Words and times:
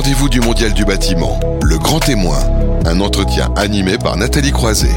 rendez-vous 0.00 0.30
du 0.30 0.40
Mondial 0.40 0.72
du 0.72 0.86
bâtiment, 0.86 1.38
le 1.62 1.76
grand 1.76 2.00
témoin. 2.00 2.38
Un 2.86 3.00
entretien 3.00 3.52
animé 3.54 3.98
par 3.98 4.16
Nathalie 4.16 4.50
Croiset. 4.50 4.88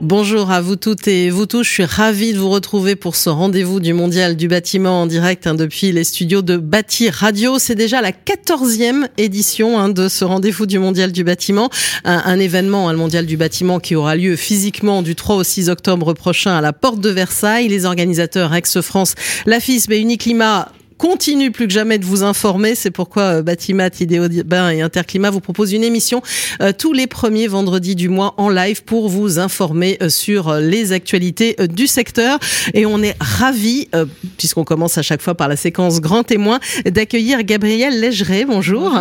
Bonjour 0.00 0.52
à 0.52 0.60
vous 0.60 0.76
toutes 0.76 1.08
et 1.08 1.28
vous 1.28 1.46
tous. 1.46 1.64
Je 1.64 1.70
suis 1.70 1.84
ravie 1.84 2.32
de 2.32 2.38
vous 2.38 2.50
retrouver 2.50 2.94
pour 2.94 3.16
ce 3.16 3.30
rendez-vous 3.30 3.80
du 3.80 3.92
Mondial 3.92 4.36
du 4.36 4.46
bâtiment 4.46 5.02
en 5.02 5.06
direct 5.06 5.48
hein, 5.48 5.56
depuis 5.56 5.90
les 5.90 6.04
studios 6.04 6.40
de 6.40 6.56
Bâti 6.56 7.10
Radio. 7.10 7.58
C'est 7.58 7.74
déjà 7.74 8.00
la 8.00 8.12
quatorzième 8.12 9.08
édition 9.18 9.76
hein, 9.76 9.88
de 9.88 10.06
ce 10.06 10.24
rendez-vous 10.24 10.66
du 10.66 10.78
Mondial 10.78 11.10
du 11.10 11.24
bâtiment. 11.24 11.68
Un, 12.04 12.38
événement, 12.38 12.88
hein, 12.88 12.92
le 12.92 12.98
Mondial 12.98 13.26
du 13.26 13.36
bâtiment 13.36 13.80
qui 13.80 13.96
aura 13.96 14.14
lieu 14.14 14.36
physiquement 14.36 15.02
du 15.02 15.16
3 15.16 15.34
au 15.34 15.42
6 15.42 15.68
octobre 15.68 16.12
prochain 16.12 16.56
à 16.56 16.60
la 16.60 16.72
porte 16.72 17.00
de 17.00 17.10
Versailles. 17.10 17.66
Les 17.66 17.84
organisateurs 17.84 18.54
Ex-France, 18.54 19.16
la 19.46 19.58
FISB 19.58 19.94
Uniclimat 19.94 20.68
continue 20.98 21.52
plus 21.52 21.68
que 21.68 21.72
jamais 21.72 21.98
de 21.98 22.04
vous 22.04 22.24
informer. 22.24 22.74
C'est 22.74 22.90
pourquoi 22.90 23.22
euh, 23.22 23.42
Batimat, 23.42 23.90
Idéobain 24.00 24.70
et 24.70 24.82
Interclimat 24.82 25.30
vous 25.30 25.40
proposent 25.40 25.72
une 25.72 25.84
émission 25.84 26.20
euh, 26.60 26.72
tous 26.76 26.92
les 26.92 27.06
premiers 27.06 27.46
vendredis 27.46 27.94
du 27.94 28.08
mois 28.08 28.34
en 28.36 28.50
live 28.50 28.82
pour 28.82 29.08
vous 29.08 29.38
informer 29.38 29.96
euh, 30.02 30.08
sur 30.08 30.54
les 30.54 30.92
actualités 30.92 31.56
du 31.70 31.86
secteur. 31.86 32.38
Et 32.74 32.84
on 32.84 33.02
est 33.02 33.14
ravis, 33.20 33.88
puisqu'on 34.36 34.64
commence 34.64 34.98
à 34.98 35.02
chaque 35.02 35.22
fois 35.22 35.36
par 35.36 35.48
la 35.48 35.56
séquence 35.56 36.00
grand 36.00 36.24
témoin, 36.24 36.58
d'accueillir 36.84 37.44
Gabrielle 37.44 38.00
Légeret, 38.00 38.44
bonjour, 38.44 38.92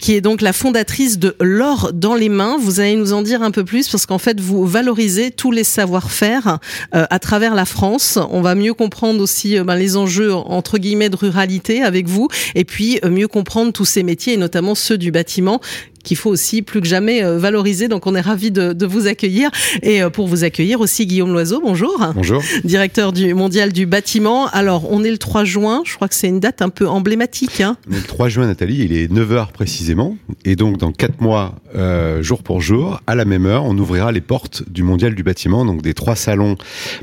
qui 0.00 0.14
est 0.14 0.22
donc 0.22 0.40
la 0.40 0.52
fondatrice 0.52 1.18
de 1.18 1.36
L'or 1.40 1.92
dans 1.92 2.14
les 2.14 2.30
mains. 2.30 2.56
Vous 2.58 2.80
allez 2.80 2.96
nous 2.96 3.12
en 3.12 3.20
dire 3.20 3.42
un 3.42 3.50
peu 3.50 3.64
plus 3.64 3.88
parce 3.88 4.06
qu'en 4.06 4.18
fait, 4.18 4.40
vous 4.40 4.64
valorisez 4.64 5.30
tous 5.30 5.50
les 5.52 5.64
savoir-faire 5.64 6.58
à 6.92 7.18
travers 7.18 7.54
la 7.54 7.66
France. 7.66 8.18
On 8.30 8.40
va 8.40 8.54
mieux 8.54 8.74
comprendre 8.74 9.20
aussi 9.20 9.58
ben, 9.60 9.74
les 9.74 9.96
enjeux 9.96 10.32
entre 10.32 10.78
guillemets 10.78 11.10
de 11.10 11.16
rural 11.16 11.41
avec 11.82 12.08
vous 12.08 12.28
et 12.54 12.64
puis 12.64 12.98
euh, 13.04 13.10
mieux 13.10 13.28
comprendre 13.28 13.72
tous 13.72 13.84
ces 13.84 14.02
métiers 14.02 14.34
et 14.34 14.36
notamment 14.36 14.74
ceux 14.74 14.98
du 14.98 15.10
bâtiment 15.10 15.60
qu'il 16.02 16.16
faut 16.16 16.30
aussi 16.30 16.62
plus 16.62 16.80
que 16.80 16.86
jamais 16.86 17.22
euh, 17.22 17.38
valoriser. 17.38 17.88
Donc 17.88 18.06
on 18.06 18.14
est 18.14 18.20
ravi 18.20 18.50
de, 18.50 18.72
de, 18.72 18.86
vous 18.86 19.06
accueillir 19.06 19.50
et 19.82 20.02
euh, 20.02 20.10
pour 20.10 20.28
vous 20.28 20.44
accueillir 20.44 20.80
aussi 20.80 21.06
Guillaume 21.06 21.32
Loiseau. 21.32 21.60
Bonjour. 21.62 21.98
Bonjour. 22.14 22.42
Directeur 22.64 23.12
du 23.12 23.34
mondial 23.34 23.72
du 23.72 23.86
bâtiment. 23.86 24.46
Alors 24.48 24.90
on 24.90 25.04
est 25.04 25.10
le 25.10 25.18
3 25.18 25.44
juin. 25.44 25.82
Je 25.84 25.94
crois 25.94 26.08
que 26.08 26.14
c'est 26.14 26.28
une 26.28 26.40
date 26.40 26.62
un 26.62 26.68
peu 26.68 26.88
emblématique. 26.88 27.60
Hein 27.60 27.76
on 27.88 27.94
est 27.94 27.98
le 27.98 28.02
3 28.02 28.28
juin, 28.28 28.46
Nathalie. 28.46 28.84
Il 28.84 28.92
est 28.92 29.10
9 29.10 29.30
h 29.30 29.52
précisément 29.52 30.16
et 30.44 30.56
donc 30.56 30.78
dans 30.78 30.92
4 30.92 31.20
mois, 31.20 31.56
euh, 31.74 32.22
jour 32.22 32.42
pour 32.42 32.60
jour, 32.60 33.00
à 33.06 33.14
la 33.14 33.24
même 33.24 33.46
heure, 33.46 33.64
on 33.64 33.76
ouvrira 33.78 34.12
les 34.12 34.20
portes 34.20 34.64
du 34.68 34.82
mondial 34.82 35.14
du 35.14 35.22
bâtiment. 35.22 35.64
Donc 35.64 35.82
des 35.82 35.94
trois 35.94 36.16
salons 36.16 36.56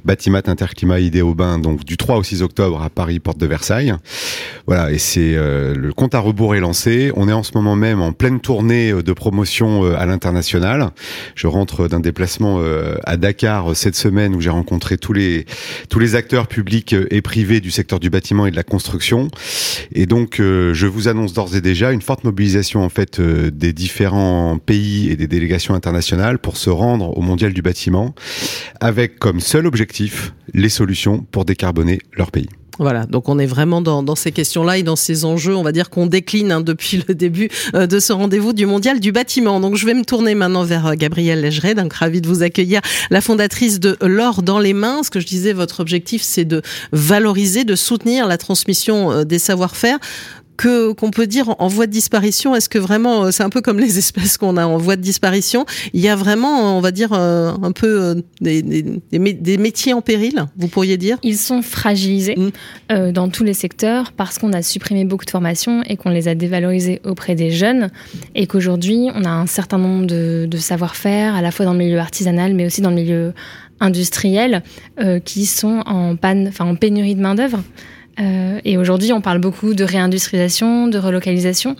Batimat, 0.05 0.44
Interclimat, 0.47 1.00
Idéobain. 1.00 1.59
Donc 1.59 1.86
du 1.86 1.97
3 1.97 2.17
au 2.17 2.23
6 2.23 2.42
octobre 2.42 2.81
à 2.81 2.89
Paris, 2.89 3.20
porte 3.20 3.38
de 3.38 3.45
Versailles. 3.45 3.94
Voilà 4.67 4.92
et 4.92 4.97
c'est 4.97 5.36
euh, 5.36 5.75
le 5.75 5.94
compte 5.94 6.16
à 6.16 6.20
rebours 6.20 6.55
est 6.55 6.59
lancé. 6.59 7.11
On 7.16 7.27
est 7.27 7.33
en 7.33 7.44
ce 7.44 7.52
moment 7.55 7.75
même 7.75 8.02
en 8.02 8.11
pleine 8.11 8.39
tournée 8.39 8.89
euh, 8.92 9.02
de 9.02 9.14
promotion 9.14 9.86
euh, 9.86 9.95
à 9.98 10.06
l'international. 10.06 10.92
Je 11.36 11.48
rentre 11.48 11.88
d'un 11.88 12.00
déplacement 12.00 12.58
euh, 12.59 12.95
à 13.04 13.18
Dakar 13.18 13.76
cette 13.76 13.95
semaine 13.95 14.36
où 14.36 14.42
j'ai 14.42 14.50
rencontré 14.50 14.98
tous 14.98 15.14
les 15.14 15.45
tous 15.90 16.00
les 16.00 16.16
acteurs 16.16 16.48
publics 16.48 16.95
et 17.10 17.22
privés 17.22 17.60
du 17.60 17.72
secteur 17.72 18.00
du 18.00 18.10
bâtiment 18.10 18.45
et 18.45 18.52
de 18.52 18.56
la 18.56 18.64
construction. 18.64 19.30
Et 19.94 20.06
donc 20.06 20.36
je 20.38 20.86
vous 20.86 21.08
annonce 21.08 21.34
d'ores 21.34 21.56
et 21.56 21.62
déjà 21.62 21.92
une 21.92 22.02
forte 22.02 22.23
mobilisation 22.23 22.84
en 22.84 22.90
fait 22.90 23.22
des 23.22 23.73
différents 23.73 24.58
pays 24.58 25.10
et 25.10 25.16
des 25.16 25.28
délégations 25.28 25.73
internationales 25.73 26.40
pour 26.40 26.58
se 26.58 26.70
rendre 26.70 27.17
au 27.17 27.22
mondial 27.22 27.54
du 27.54 27.62
bâtiment 27.62 28.14
avec 28.80 29.20
comme 29.20 29.40
seul 29.40 29.66
objectif 29.66 30.34
les 30.54 30.70
solutions 30.70 31.20
pour 31.32 31.45
décarboner 31.45 32.00
leur 32.14 32.32
pays. 32.32 32.50
Voilà, 32.80 33.05
donc 33.05 33.27
on 33.27 33.38
est 33.39 33.45
vraiment 33.45 33.81
dans, 33.81 34.16
ces 34.16 34.31
questions-là 34.31 34.77
et 34.77 34.83
dans 34.83 34.95
ces 34.95 35.25
enjeux, 35.25 35.53
on 35.53 35.63
va 35.63 35.73
dire 35.73 35.89
qu'on 35.89 36.05
décline 36.05 36.49
hein, 36.53 36.61
depuis 36.61 37.03
le 37.08 37.13
début 37.13 37.49
euh, 37.75 37.88
de 37.88 37.99
ce 37.99 38.13
rendez-vous 38.13 38.54
du 38.54 38.65
Mondial 38.65 39.02
du 39.02 39.11
bâtiment. 39.11 39.59
Donc 39.59 39.76
je 39.76 39.86
vais 39.86 39.93
me 39.93 40.05
tourner 40.05 40.33
maintenant 40.33 40.64
vers 40.64 40.87
euh, 40.87 40.93
Gabrielle 40.95 41.42
Légeret, 41.42 41.76
donc 41.76 41.92
ravie 41.92 42.21
de 42.21 42.27
vous 42.27 42.42
accueillir, 42.42 42.80
la 43.09 43.20
fondatrice 43.20 43.81
de 43.81 43.98
L'or 44.02 44.43
dans 44.43 44.59
les 44.59 44.73
mains. 44.73 45.04
Ce 45.04 45.09
que 45.09 45.20
je 45.20 45.27
disais, 45.27 45.52
votre 45.52 45.81
objectif, 45.81 46.21
c'est 46.21 46.45
de 46.45 46.61
valoriser, 46.93 47.65
de 47.65 47.76
soutenir 47.76 48.27
la 48.27 48.37
transmission 48.37 49.11
euh, 49.11 49.23
des 49.25 49.39
savoir-faire 49.39 49.99
que 50.59 50.92
qu'on 50.92 51.09
peut 51.09 51.25
dire 51.25 51.55
en 51.58 51.67
voie 51.70 51.87
de 51.87 51.92
disparition 51.92 52.53
Est-ce 52.53 52.67
que 52.67 52.77
vraiment, 52.77 53.23
euh, 53.23 53.31
c'est 53.31 53.43
un 53.43 53.49
peu 53.49 53.61
comme 53.61 53.80
les 53.80 53.97
espèces 53.97 54.37
qu'on 54.37 54.58
a 54.58 54.65
en 54.65 54.77
voie 54.77 54.97
de 54.97 55.02
disparition 55.02 55.65
Il 55.93 56.02
y 56.02 56.09
a 56.09 56.17
vraiment, 56.17 56.77
on 56.77 56.81
va 56.81 56.92
dire, 56.92 57.14
euh, 57.14 57.53
un 57.64 57.71
peu 57.71 57.87
euh, 57.87 58.15
des, 58.42 58.61
des, 58.61 58.83
des 59.33 59.58
métiers 59.58 59.93
en 59.93 60.02
péril, 60.02 60.45
vous 60.58 60.67
pourriez 60.67 60.98
dire? 60.98 61.17
Ils 61.23 61.37
sont 61.37 61.61
fragilisés 61.61 62.36
mmh. 62.36 63.11
dans 63.11 63.30
tous 63.30 63.45
les 63.45 63.53
secteurs 63.53 64.11
parce 64.11 64.37
qu'on 64.37 64.52
a 64.52 64.61
supprimé 64.61 65.05
beaucoup 65.05 65.25
de 65.25 65.31
formations 65.31 65.81
et 65.86 65.95
qu'on 65.95 66.09
les 66.09 66.27
a 66.27 66.36
dévalorisées 66.36 67.02
auprès 67.05 67.36
des 67.36 67.52
jeunes 67.52 67.89
et 68.36 68.45
qu'aujourd'hui, 68.45 69.09
on 69.15 69.23
a 69.23 69.30
un 69.30 69.48
certain 69.48 69.77
nombre 69.77 70.08
de, 70.08 70.45
de 70.45 70.58
savoir-faire, 70.58 71.36
à 71.36 71.42
la 71.42 71.52
fois 71.52 71.65
dans 71.65 71.73
le 71.73 71.80
milieu 71.80 71.99
artisanal, 71.99 72.53
mais 72.53 72.65
aussi 72.65 72.81
dans 72.81 72.89
le 72.89 72.98
milieu 72.98 73.33
industriel, 73.80 74.64
euh, 74.99 75.19
qui 75.19 75.45
sont 75.45 75.83
en 75.86 76.15
panne, 76.15 76.48
enfin 76.48 76.65
en 76.65 76.75
pénurie 76.75 77.15
de 77.15 77.21
main 77.21 77.36
d'œuvre. 77.36 77.59
Euh, 78.19 78.59
et 78.65 78.77
aujourd'hui, 78.77 79.13
on 79.13 79.21
parle 79.21 79.39
beaucoup 79.39 79.73
de 79.73 79.83
réindustrialisation, 79.83 80.87
de 80.87 80.97
relocalisation. 80.97 81.75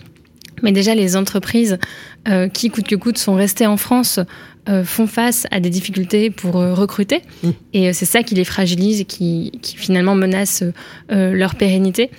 Mais 0.62 0.72
déjà, 0.72 0.94
les 0.94 1.16
entreprises 1.16 1.78
euh, 2.28 2.48
qui, 2.48 2.70
coûte 2.70 2.86
que 2.86 2.96
coûte, 2.96 3.18
sont 3.18 3.34
restées 3.34 3.66
en 3.66 3.76
France 3.76 4.20
euh, 4.68 4.84
font 4.84 5.06
face 5.06 5.46
à 5.50 5.60
des 5.60 5.70
difficultés 5.70 6.30
pour 6.30 6.54
recruter. 6.54 7.22
Mmh. 7.42 7.50
Et 7.72 7.92
c'est 7.92 8.04
ça 8.04 8.22
qui 8.22 8.34
les 8.34 8.44
fragilise 8.44 9.00
et 9.00 9.04
qui, 9.04 9.52
qui 9.62 9.76
finalement 9.76 10.14
menace 10.14 10.62
leur 11.08 11.54
pérennité. 11.54 12.10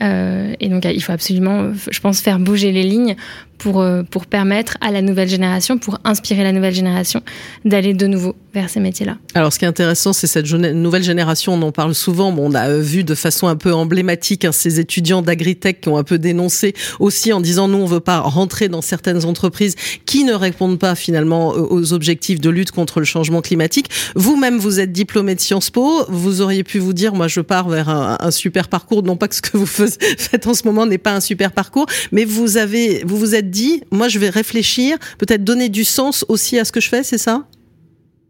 et 0.00 0.68
donc, 0.68 0.86
il 0.86 1.02
faut 1.02 1.12
absolument, 1.12 1.72
je 1.90 2.00
pense, 2.00 2.20
faire 2.20 2.38
bouger 2.38 2.72
les 2.72 2.84
lignes 2.84 3.16
pour, 3.60 3.80
euh, 3.80 4.02
pour 4.02 4.26
permettre 4.26 4.76
à 4.80 4.90
la 4.90 5.02
nouvelle 5.02 5.28
génération, 5.28 5.78
pour 5.78 5.98
inspirer 6.04 6.42
la 6.42 6.52
nouvelle 6.52 6.74
génération 6.74 7.22
d'aller 7.64 7.94
de 7.94 8.06
nouveau 8.06 8.34
vers 8.52 8.68
ces 8.68 8.80
métiers-là. 8.80 9.16
Alors, 9.34 9.52
ce 9.52 9.58
qui 9.58 9.64
est 9.64 9.68
intéressant, 9.68 10.12
c'est 10.12 10.26
cette 10.26 10.50
nouvelle 10.50 11.04
génération, 11.04 11.54
on 11.54 11.62
en 11.62 11.70
parle 11.70 11.94
souvent, 11.94 12.32
bon, 12.32 12.50
on 12.50 12.54
a 12.54 12.68
euh, 12.68 12.80
vu 12.80 13.04
de 13.04 13.14
façon 13.14 13.46
un 13.46 13.56
peu 13.56 13.72
emblématique 13.72 14.44
hein, 14.44 14.52
ces 14.52 14.80
étudiants 14.80 15.22
d'agritech 15.22 15.82
qui 15.82 15.88
ont 15.88 15.98
un 15.98 16.02
peu 16.02 16.18
dénoncé 16.18 16.74
aussi 16.98 17.32
en 17.32 17.40
disant, 17.40 17.68
nous, 17.68 17.78
on 17.78 17.86
veut 17.86 18.00
pas 18.00 18.20
rentrer 18.20 18.68
dans 18.68 18.82
certaines 18.82 19.24
entreprises 19.24 19.76
qui 20.06 20.24
ne 20.24 20.32
répondent 20.32 20.78
pas 20.78 20.94
finalement 20.94 21.54
euh, 21.54 21.66
aux 21.68 21.92
objectifs 21.92 22.40
de 22.40 22.50
lutte 22.50 22.72
contre 22.72 22.98
le 22.98 23.04
changement 23.04 23.42
climatique. 23.42 23.90
Vous-même, 24.16 24.58
vous 24.58 24.80
êtes 24.80 24.90
diplômé 24.90 25.34
de 25.34 25.40
Sciences 25.40 25.70
Po, 25.70 26.06
vous 26.08 26.40
auriez 26.40 26.64
pu 26.64 26.78
vous 26.78 26.94
dire, 26.94 27.14
moi, 27.14 27.28
je 27.28 27.40
pars 27.42 27.68
vers 27.68 27.90
un, 27.90 28.16
un 28.18 28.30
super 28.30 28.68
parcours, 28.68 29.02
non 29.02 29.16
pas 29.16 29.28
que 29.28 29.34
ce 29.34 29.42
que 29.42 29.58
vous 29.58 29.66
faites 29.66 30.46
en 30.46 30.54
ce 30.54 30.62
moment 30.64 30.86
n'est 30.86 30.98
pas 30.98 31.12
un 31.12 31.20
super 31.20 31.52
parcours, 31.52 31.86
mais 32.10 32.24
vous 32.24 32.56
avez, 32.56 33.04
vous 33.04 33.18
vous 33.18 33.34
êtes 33.34 33.49
dit, 33.50 33.82
moi 33.90 34.08
je 34.08 34.18
vais 34.18 34.30
réfléchir, 34.30 34.96
peut-être 35.18 35.44
donner 35.44 35.68
du 35.68 35.84
sens 35.84 36.24
aussi 36.28 36.58
à 36.58 36.64
ce 36.64 36.72
que 36.72 36.80
je 36.80 36.88
fais, 36.88 37.02
c'est 37.02 37.18
ça? 37.18 37.44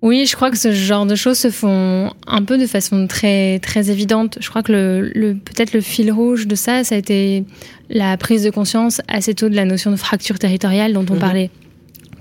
Oui, 0.03 0.25
je 0.27 0.35
crois 0.35 0.51
que 0.51 0.57
ce 0.57 0.73
genre 0.73 1.05
de 1.05 1.15
choses 1.15 1.39
se 1.39 1.51
font 1.51 2.11
un 2.27 2.43
peu 2.43 2.57
de 2.57 2.67
façon 2.67 3.07
très 3.07 3.59
très 3.59 3.91
évidente. 3.91 4.39
Je 4.41 4.49
crois 4.49 4.63
que 4.63 4.73
le, 4.73 5.13
le 5.15 5.35
peut-être 5.35 5.75
le 5.75 5.83
fil 5.83 6.11
rouge 6.11 6.47
de 6.47 6.55
ça, 6.55 6.85
ça 6.85 6.95
a 6.95 6.99
été 6.99 7.45
la 7.91 8.17
prise 8.17 8.43
de 8.43 8.51
conscience 8.51 9.03
assez 9.09 9.35
tôt 9.35 9.51
de 9.51 9.57
la 9.57 9.67
notion 9.67 9.91
de 9.91 9.97
fracture 9.97 10.39
territoriale 10.39 10.95
dont 10.95 11.05
on 11.11 11.15
mhm. 11.15 11.21
parlait 11.21 11.51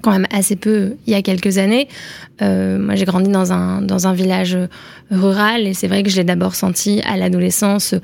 quand 0.01 0.11
même 0.11 0.27
assez 0.31 0.55
peu 0.55 0.95
il 1.07 1.13
y 1.13 1.15
a 1.15 1.21
quelques 1.21 1.57
années. 1.57 1.87
Euh, 2.41 2.77
moi, 2.79 2.95
j'ai 2.95 3.05
grandi 3.05 3.29
dans 3.29 3.51
un, 3.51 3.81
dans 3.81 4.07
un 4.07 4.13
village 4.13 4.57
rural 5.11 5.67
et 5.67 5.73
c'est 5.73 5.87
vrai 5.87 6.03
que 6.03 6.09
je 6.09 6.17
l'ai 6.17 6.23
d'abord 6.23 6.55
senti 6.55 7.01
à 7.05 7.17
l'adolescence 7.17 7.95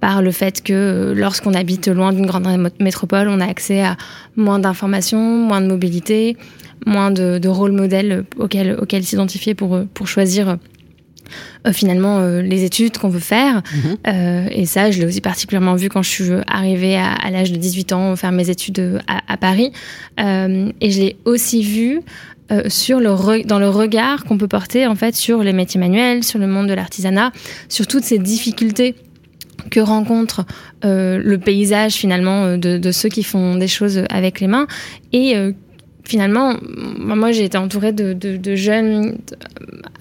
par 0.00 0.22
le 0.22 0.30
fait 0.30 0.62
que 0.62 1.12
lorsqu'on 1.16 1.54
habite 1.54 1.88
loin 1.88 2.12
d'une 2.12 2.26
grande 2.26 2.46
métropole, 2.80 3.28
on 3.28 3.40
a 3.40 3.46
accès 3.46 3.82
à 3.82 3.96
moins 4.36 4.58
d'informations, 4.58 5.38
moins 5.38 5.60
de 5.60 5.66
mobilité, 5.66 6.36
moins 6.86 7.10
de, 7.10 7.38
de 7.38 7.48
rôle 7.48 7.72
modèle 7.72 8.24
auxquels, 8.38 8.76
auxquels 8.80 9.04
s'identifier 9.04 9.54
pour, 9.54 9.80
pour 9.94 10.06
choisir 10.06 10.58
euh, 11.66 11.72
finalement 11.72 12.18
euh, 12.18 12.42
les 12.42 12.64
études 12.64 12.98
qu'on 12.98 13.08
veut 13.08 13.20
faire. 13.20 13.62
Mhm. 13.74 13.96
Euh, 14.06 14.48
et 14.50 14.66
ça, 14.66 14.90
je 14.90 15.00
l'ai 15.00 15.06
aussi 15.06 15.20
particulièrement 15.20 15.74
vu 15.74 15.88
quand 15.88 16.02
je 16.02 16.10
suis 16.10 16.30
arrivée 16.46 16.96
à, 16.96 17.30
l'âge 17.30 17.52
de 17.52 17.56
18 17.56 17.92
ans 17.92 18.16
faire 18.16 18.32
mes 18.32 18.50
études 18.50 19.00
à, 19.06 19.36
Paris. 19.36 19.72
et 20.18 20.90
je 20.90 21.00
l'ai 21.00 21.16
aussi 21.24 21.62
vu 21.62 22.00
sur 22.68 22.98
le 22.98 23.44
dans 23.44 23.58
le 23.58 23.68
regard 23.68 24.24
qu'on 24.24 24.38
peut 24.38 24.48
porter 24.48 24.86
en 24.86 24.94
fait 24.94 25.14
sur 25.14 25.42
les 25.42 25.52
métiers 25.52 25.78
manuels, 25.78 26.24
sur 26.24 26.38
le 26.38 26.46
monde 26.46 26.66
de 26.68 26.74
l'artisanat, 26.74 27.32
sur 27.68 27.86
toutes 27.86 28.04
ces 28.04 28.18
difficultés 28.18 28.94
que 29.70 29.80
rencontre 29.80 30.44
le 30.82 31.36
paysage 31.36 31.92
finalement 31.92 32.56
de, 32.56 32.78
de, 32.78 32.92
ceux 32.92 33.08
qui 33.08 33.22
font 33.22 33.56
des 33.56 33.68
choses 33.68 34.02
avec 34.10 34.40
les 34.40 34.46
mains 34.46 34.66
et 35.12 35.34
finalement, 36.08 36.56
moi 36.98 37.32
j'ai 37.32 37.44
été 37.44 37.58
entourée 37.58 37.92
de, 37.92 38.56
jeunes 38.56 39.18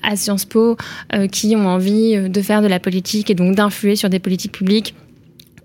à 0.01 0.15
Sciences 0.15 0.45
Po 0.45 0.77
euh, 1.13 1.27
qui 1.27 1.55
ont 1.55 1.67
envie 1.67 2.15
euh, 2.15 2.29
de 2.29 2.41
faire 2.41 2.61
de 2.61 2.67
la 2.67 2.79
politique 2.79 3.29
et 3.29 3.35
donc 3.35 3.55
d'influer 3.55 3.97
sur 3.97 4.09
des 4.09 4.19
politiques 4.19 4.53
publiques 4.53 4.95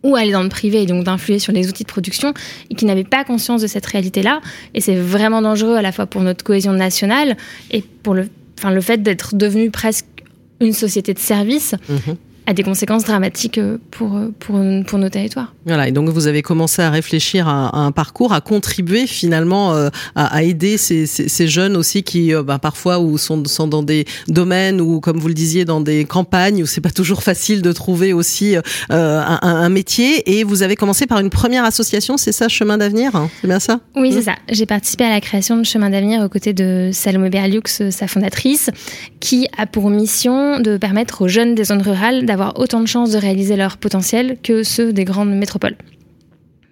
ou 0.03 0.17
aller 0.17 0.33
dans 0.33 0.43
le 0.43 0.49
privé 0.49 0.83
et 0.83 0.87
donc 0.87 1.05
d'influer 1.05 1.39
sur 1.39 1.53
les 1.53 1.69
outils 1.69 1.85
de 1.85 1.89
production 1.89 2.35
et 2.71 2.75
qui 2.75 2.87
n'avaient 2.87 3.05
pas 3.05 3.23
conscience 3.23 3.63
de 3.63 3.69
cette 3.69 3.87
réalité-là. 3.87 4.41
Et 4.75 4.81
c'est 4.81 4.97
vraiment 4.97 5.43
dangereux 5.43 5.77
à 5.77 5.83
la 5.83 5.93
fois 5.93 6.07
pour 6.07 6.23
notre 6.23 6.45
cohésion 6.45 6.73
nationale 6.73 7.37
et 7.71 7.85
pour 8.03 8.15
le, 8.15 8.29
enfin, 8.59 8.73
le 8.73 8.81
fait 8.81 9.01
d'être 9.01 9.37
devenu 9.37 9.71
presque 9.71 10.07
une 10.61 10.73
société 10.73 11.15
de 11.15 11.21
service. 11.21 11.77
Mhm 11.89 12.17
a 12.47 12.53
des 12.55 12.63
conséquences 12.63 13.05
dramatiques 13.05 13.61
pour, 13.91 14.19
pour, 14.39 14.61
pour 14.87 14.99
nos 14.99 15.09
territoires. 15.09 15.55
Voilà, 15.67 15.89
et 15.89 15.93
donc 15.93 16.09
vous 16.09 16.27
avez 16.27 16.43
commencé 16.43 16.83
à 16.83 16.91
réfléchir 16.91 17.49
à, 17.49 17.77
un 17.77 17.93
parcours, 17.93 18.33
à 18.33 18.41
contribuer 18.41 19.07
finalement 19.07 19.75
à, 20.15 20.43
aider 20.43 20.77
ces, 20.77 21.07
ces, 21.07 21.49
jeunes 21.49 21.77
aussi 21.77 22.03
qui 22.03 22.33
bah, 22.45 22.59
parfois 22.59 22.99
ou 22.99 23.19
sont, 23.19 23.45
sont 23.45 23.69
dans 23.69 23.83
des 23.83 24.07
domaines 24.29 24.81
ou 24.81 25.01
comme 25.01 25.19
vous 25.19 25.29
le 25.29 25.35
disiez 25.35 25.65
dans 25.65 25.81
des 25.81 26.05
campagnes 26.05 26.63
où 26.63 26.67
c'est 26.67 26.81
pas 26.81 26.91
toujours 26.91 27.23
facile 27.23 27.63
de 27.63 27.73
trouver 27.73 28.13
aussi 28.13 28.57
un, 28.91 29.39
un, 29.43 29.69
métier. 29.69 30.39
Et 30.39 30.45
vous 30.45 30.63
avez 30.63 30.77
commencé 30.77 31.07
par 31.07 31.21
une 31.21 31.31
première 31.31 31.65
association, 31.65 32.17
c'est 32.17 32.33
ça, 32.33 32.49
Chemin 32.49 32.79
d'avenir, 32.79 33.15
hein 33.17 33.31
c'est 33.41 33.47
bien 33.47 33.61
ça? 33.61 33.81
Oui, 33.97 34.13
c'est 34.13 34.21
mmh. 34.21 34.23
ça. 34.23 34.35
J'ai 34.49 34.67
participé 34.67 35.05
à 35.05 35.11
la 35.11 35.21
création 35.21 35.57
de 35.57 35.65
Chemin 35.65 35.91
d'avenir 35.91 36.23
aux 36.23 36.29
côtés 36.29 36.53
de 36.53 36.91
Salomé 36.93 37.31
Berliux, 37.31 37.63
sa 37.67 38.07
fondatrice, 38.07 38.71
qui 39.23 39.47
a 39.57 39.67
pour 39.67 39.89
mission 39.89 40.59
de 40.59 40.77
permettre 40.77 41.23
aux 41.23 41.29
jeunes 41.29 41.55
des 41.55 41.63
zones 41.63 41.81
rurales 41.81 42.27
d'avoir 42.27 42.59
autant 42.59 42.81
de 42.81 42.87
chances 42.87 43.13
de 43.13 43.19
réaliser 43.19 43.55
leur 43.55 43.77
potentiel 43.77 44.37
que 44.43 44.65
ceux 44.65 44.93
des 44.93 45.05
grandes 45.05 45.33
métropoles. 45.33 45.77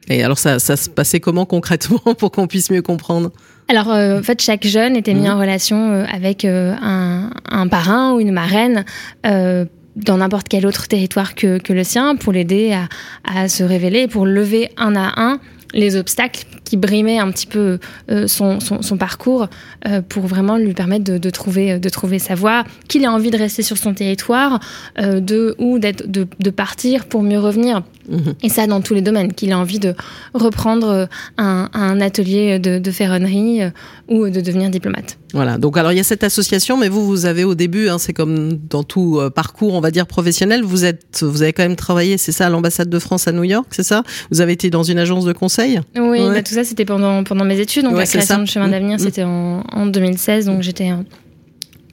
Et 0.08 0.24
alors, 0.24 0.36
ça, 0.36 0.58
ça 0.58 0.76
se 0.76 0.90
passait 0.90 1.20
comment 1.20 1.46
concrètement 1.46 2.00
pour 2.18 2.32
qu'on 2.32 2.48
puisse 2.48 2.70
mieux 2.70 2.82
comprendre 2.82 3.30
alors, 3.68 3.92
euh, 3.92 4.18
en 4.18 4.22
fait, 4.24 4.42
chaque 4.42 4.66
jeune 4.66 4.96
était 4.96 5.14
mis 5.14 5.28
mmh. 5.28 5.32
en 5.32 5.38
relation 5.38 5.92
euh, 5.92 6.04
avec 6.12 6.44
euh, 6.44 6.74
un, 6.82 7.30
un, 7.48 7.68
parrain 7.68 8.14
ou 8.14 8.18
une 8.18 8.32
marraine 8.32 8.84
dans 9.22 10.16
n'importe 10.16 10.48
quel 10.48 10.66
autre 10.66 10.88
territoire 10.88 11.36
que, 11.36 11.58
que 11.58 11.72
le 11.72 11.84
sien 11.84 12.16
pour 12.16 12.32
l'aider 12.32 12.72
à, 12.72 12.88
à, 13.22 13.48
se 13.48 13.62
révéler, 13.62 14.08
pour 14.08 14.26
lever 14.26 14.70
un 14.76 14.96
à 14.96 15.12
un 15.16 15.38
les 15.72 15.94
obstacles 15.94 16.46
qui 16.70 16.76
brimaient 16.76 17.18
un 17.18 17.32
petit 17.32 17.48
peu 17.48 17.80
euh, 18.12 18.28
son, 18.28 18.60
son, 18.60 18.80
son, 18.80 18.96
parcours 18.96 19.48
euh, 19.88 20.02
pour 20.08 20.28
vraiment 20.28 20.56
lui 20.56 20.72
permettre 20.72 21.02
de, 21.02 21.18
de, 21.18 21.30
trouver, 21.30 21.80
de 21.80 21.88
trouver 21.88 22.20
sa 22.20 22.36
voie, 22.36 22.62
qu'il 22.86 23.02
ait 23.02 23.08
envie 23.08 23.32
de 23.32 23.36
rester 23.36 23.64
sur 23.64 23.76
son 23.76 23.92
territoire 23.92 24.60
euh, 25.00 25.18
de, 25.18 25.56
ou 25.58 25.80
de, 25.80 26.28
de, 26.38 26.50
partir 26.50 27.06
pour 27.06 27.24
mieux 27.24 27.40
revenir. 27.40 27.82
Mhm. 28.08 28.34
Et 28.44 28.48
ça 28.48 28.68
dans 28.68 28.80
tous 28.80 28.94
les 28.94 29.02
domaines, 29.02 29.32
qu'il 29.32 29.50
ait 29.50 29.54
envie 29.54 29.80
de 29.80 29.96
reprendre 30.32 31.08
un, 31.38 31.68
un 31.72 32.00
atelier 32.00 32.60
de, 32.60 32.78
de 32.78 32.90
ferronnerie 32.92 33.62
ou 34.10 34.28
de 34.28 34.40
devenir 34.40 34.68
diplomate. 34.68 35.18
Voilà, 35.32 35.56
donc 35.56 35.78
alors 35.78 35.92
il 35.92 35.96
y 35.96 36.00
a 36.00 36.04
cette 36.04 36.24
association, 36.24 36.76
mais 36.76 36.88
vous, 36.88 37.06
vous 37.06 37.26
avez 37.26 37.44
au 37.44 37.54
début, 37.54 37.88
hein, 37.88 37.98
c'est 37.98 38.12
comme 38.12 38.58
dans 38.68 38.82
tout 38.82 39.20
parcours, 39.34 39.72
on 39.74 39.80
va 39.80 39.90
dire 39.90 40.06
professionnel, 40.06 40.62
vous 40.62 40.84
êtes, 40.84 41.22
vous 41.22 41.42
avez 41.42 41.52
quand 41.52 41.62
même 41.62 41.76
travaillé, 41.76 42.18
c'est 42.18 42.32
ça, 42.32 42.46
à 42.46 42.50
l'ambassade 42.50 42.90
de 42.90 42.98
France 42.98 43.28
à 43.28 43.32
New 43.32 43.44
York, 43.44 43.68
c'est 43.70 43.84
ça? 43.84 44.02
Vous 44.30 44.40
avez 44.40 44.52
été 44.52 44.70
dans 44.70 44.82
une 44.82 44.98
agence 44.98 45.24
de 45.24 45.32
conseil? 45.32 45.80
Oui, 45.96 46.18
bah, 46.18 46.42
tout 46.42 46.54
ça, 46.54 46.64
c'était 46.64 46.84
pendant, 46.84 47.24
pendant 47.24 47.44
mes 47.44 47.58
études. 47.60 47.84
Donc, 47.84 47.96
la 47.96 48.06
création 48.06 48.38
de 48.38 48.46
Chemin 48.46 48.68
mm. 48.68 48.70
d'avenir, 48.70 48.96
mm. 48.96 49.00
c'était 49.00 49.22
en, 49.22 49.62
en, 49.72 49.86
2016. 49.86 50.46
Donc, 50.46 50.62
j'étais 50.62 50.90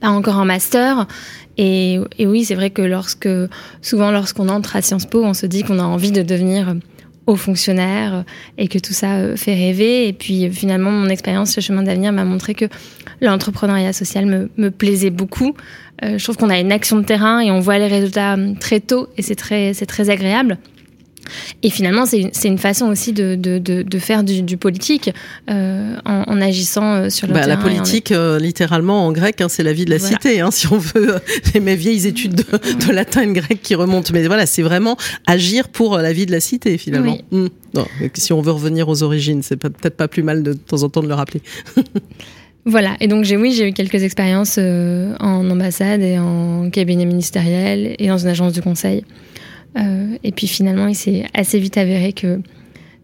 pas 0.02 0.10
encore 0.10 0.38
en 0.38 0.46
master. 0.46 1.08
Et, 1.58 2.00
et 2.20 2.28
oui, 2.28 2.46
c'est 2.46 2.56
vrai 2.56 2.70
que 2.70 2.82
lorsque, 2.82 3.30
souvent, 3.82 4.12
lorsqu'on 4.12 4.50
entre 4.50 4.76
à 4.76 4.82
Sciences 4.82 5.06
Po, 5.06 5.24
on 5.24 5.34
se 5.34 5.46
dit 5.46 5.64
qu'on 5.64 5.80
a 5.80 5.84
envie 5.84 6.12
de 6.12 6.22
devenir 6.22 6.76
haut 7.28 7.36
fonctionnaire 7.36 8.24
et 8.58 8.68
que 8.68 8.80
tout 8.80 8.94
ça 8.94 9.18
euh, 9.18 9.36
fait 9.36 9.54
rêver. 9.54 10.08
Et 10.08 10.14
puis, 10.14 10.50
finalement, 10.50 10.92
mon 10.92 11.10
expérience 11.10 11.52
sur 11.52 11.62
Chemin 11.62 11.84
d'avenir 11.84 12.12
m'a 12.14 12.24
montré 12.24 12.56
que 12.56 12.66
l'entrepreneuriat 13.22 13.94
social 13.94 14.26
me, 14.26 14.50
me 14.58 14.72
plaisait 14.72 15.10
beaucoup. 15.10 15.54
Euh, 16.04 16.18
je 16.18 16.24
trouve 16.24 16.38
qu'on 16.38 16.50
a 16.50 16.60
une 16.60 16.72
action 16.72 16.98
de 16.98 17.06
terrain 17.06 17.40
et 17.40 17.52
on 17.52 17.60
voit 17.60 17.78
les 17.78 17.88
résultats 17.88 18.34
hum, 18.34 18.58
très 18.58 18.80
tôt 18.80 19.10
et 19.18 19.22
c'est 19.22 19.36
très, 19.36 19.74
c'est 19.74 19.86
très 19.86 20.10
agréable. 20.10 20.58
Et 21.64 21.70
finalement, 21.70 22.06
c'est 22.06 22.48
une, 22.48 22.58
façon 22.58 22.88
aussi 22.88 23.14
de, 23.14 23.36
de, 23.36 23.60
de, 23.60 23.84
de 23.84 24.00
faire 24.00 24.24
du, 24.24 24.42
du 24.42 24.58
politique 24.58 25.12
euh, 25.50 25.96
en, 26.06 26.24
en, 26.28 26.42
agissant 26.42 26.94
euh, 26.94 27.10
sur 27.10 27.28
le 27.28 27.34
bah, 27.34 27.42
terrain. 27.42 27.56
La 27.56 27.58
politique, 27.58 28.12
euh, 28.12 28.40
littéralement 28.40 29.06
en 29.06 29.12
grec, 29.12 29.42
hein, 29.42 29.50
c'est 29.50 29.64
la 29.64 29.74
vie 29.74 29.86
de 29.86 29.92
la 29.92 30.00
cité, 30.00 30.42
hein, 30.42 30.50
si 30.52 30.72
on 30.72 30.78
veut, 30.78 31.16
euh, 31.16 31.60
mes 31.62 31.76
vieilles 31.76 32.08
études 32.08 32.36
de, 32.36 32.92
latin 32.92 33.22
et 33.22 33.34
grec 33.34 33.62
qui 33.62 33.76
remontent. 33.76 34.12
Mais 34.14 34.26
voilà, 34.28 34.46
c'est 34.46 34.64
vraiment 34.64 34.98
agir 35.26 35.70
pour 35.70 35.98
la 35.98 36.14
vie 36.14 36.26
de 36.26 36.32
la 36.32 36.40
cité, 36.40 36.78
finalement. 36.78 37.18
Oui. 37.32 37.40
Mmh. 37.40 37.48
Non, 37.74 37.86
si 38.14 38.34
on 38.34 38.42
veut 38.42 38.52
revenir 38.52 38.88
aux 38.90 39.04
origines, 39.04 39.44
c'est 39.44 39.58
peut-être 39.58 39.98
pas 39.98 40.08
plus 40.08 40.24
mal 40.24 40.44
de, 40.44 40.54
de 40.54 40.58
temps 40.58 40.84
en 40.84 40.90
temps 40.90 41.04
de 41.04 41.08
le 41.08 41.14
rappeler. 41.14 41.42
Voilà, 42.70 42.98
et 43.00 43.08
donc 43.08 43.24
j'ai 43.24 43.38
oui, 43.38 43.54
j'ai 43.54 43.70
eu 43.70 43.72
quelques 43.72 44.04
expériences 44.04 44.58
euh, 44.60 45.16
en 45.22 45.50
ambassade 45.50 46.02
et 46.02 46.20
en 46.20 46.70
cabinet 46.70 47.06
ministériel 47.06 47.96
et 47.98 48.08
dans 48.10 48.18
une 48.18 48.28
agence 48.28 48.52
de 48.52 48.60
conseil. 48.60 49.06
Euh, 49.78 50.18
et 50.24 50.32
puis 50.32 50.48
finalement, 50.48 50.88
il 50.88 50.96
s'est 50.96 51.26
assez 51.34 51.60
vite 51.60 51.78
avéré 51.78 52.14
que 52.14 52.40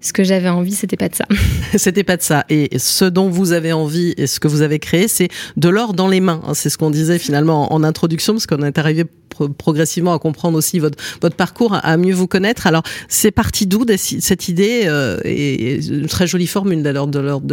ce 0.02 0.12
que 0.12 0.24
j'avais 0.24 0.50
envie, 0.50 0.74
c'était 0.74 0.98
pas 0.98 1.08
de 1.08 1.16
ça. 1.16 1.26
c'était 1.78 2.04
pas 2.04 2.18
de 2.18 2.22
ça. 2.22 2.46
Et 2.50 2.78
ce 2.78 3.06
dont 3.06 3.30
vous 3.30 3.54
avez 3.54 3.72
envie 3.72 4.14
et 4.18 4.28
ce 4.28 4.40
que 4.40 4.50
vous 4.50 4.62
avez 4.62 4.80
créé, 4.80 5.08
c'est 5.08 5.30
de 5.56 5.70
l'or 5.70 5.94
dans 5.94 6.10
les 6.10 6.20
mains. 6.20 6.42
Hein, 6.46 6.54
c'est 6.54 6.70
ce 6.70 6.78
qu'on 6.78 6.92
disait 6.92 7.20
finalement 7.20 7.72
en 7.74 7.84
introduction, 7.84 8.34
parce 8.34 8.46
qu'on 8.46 8.64
est 8.64 8.78
arrivé 8.78 9.06
progressivement 9.58 10.14
à 10.14 10.20
comprendre 10.20 10.58
aussi 10.58 10.80
votre, 10.80 10.98
parcours, 11.36 11.80
à 11.82 11.98
mieux 11.98 12.14
vous 12.14 12.28
connaître. 12.28 12.68
Alors, 12.68 12.84
c'est 13.08 13.32
parti 13.32 13.66
d'où 13.66 13.86
cette 13.98 14.50
idée 14.50 14.84
euh, 14.86 15.20
et, 15.24 15.84
une 15.86 16.08
très 16.08 16.28
jolie 16.28 16.48
formule 16.48 16.84
de 16.84 16.90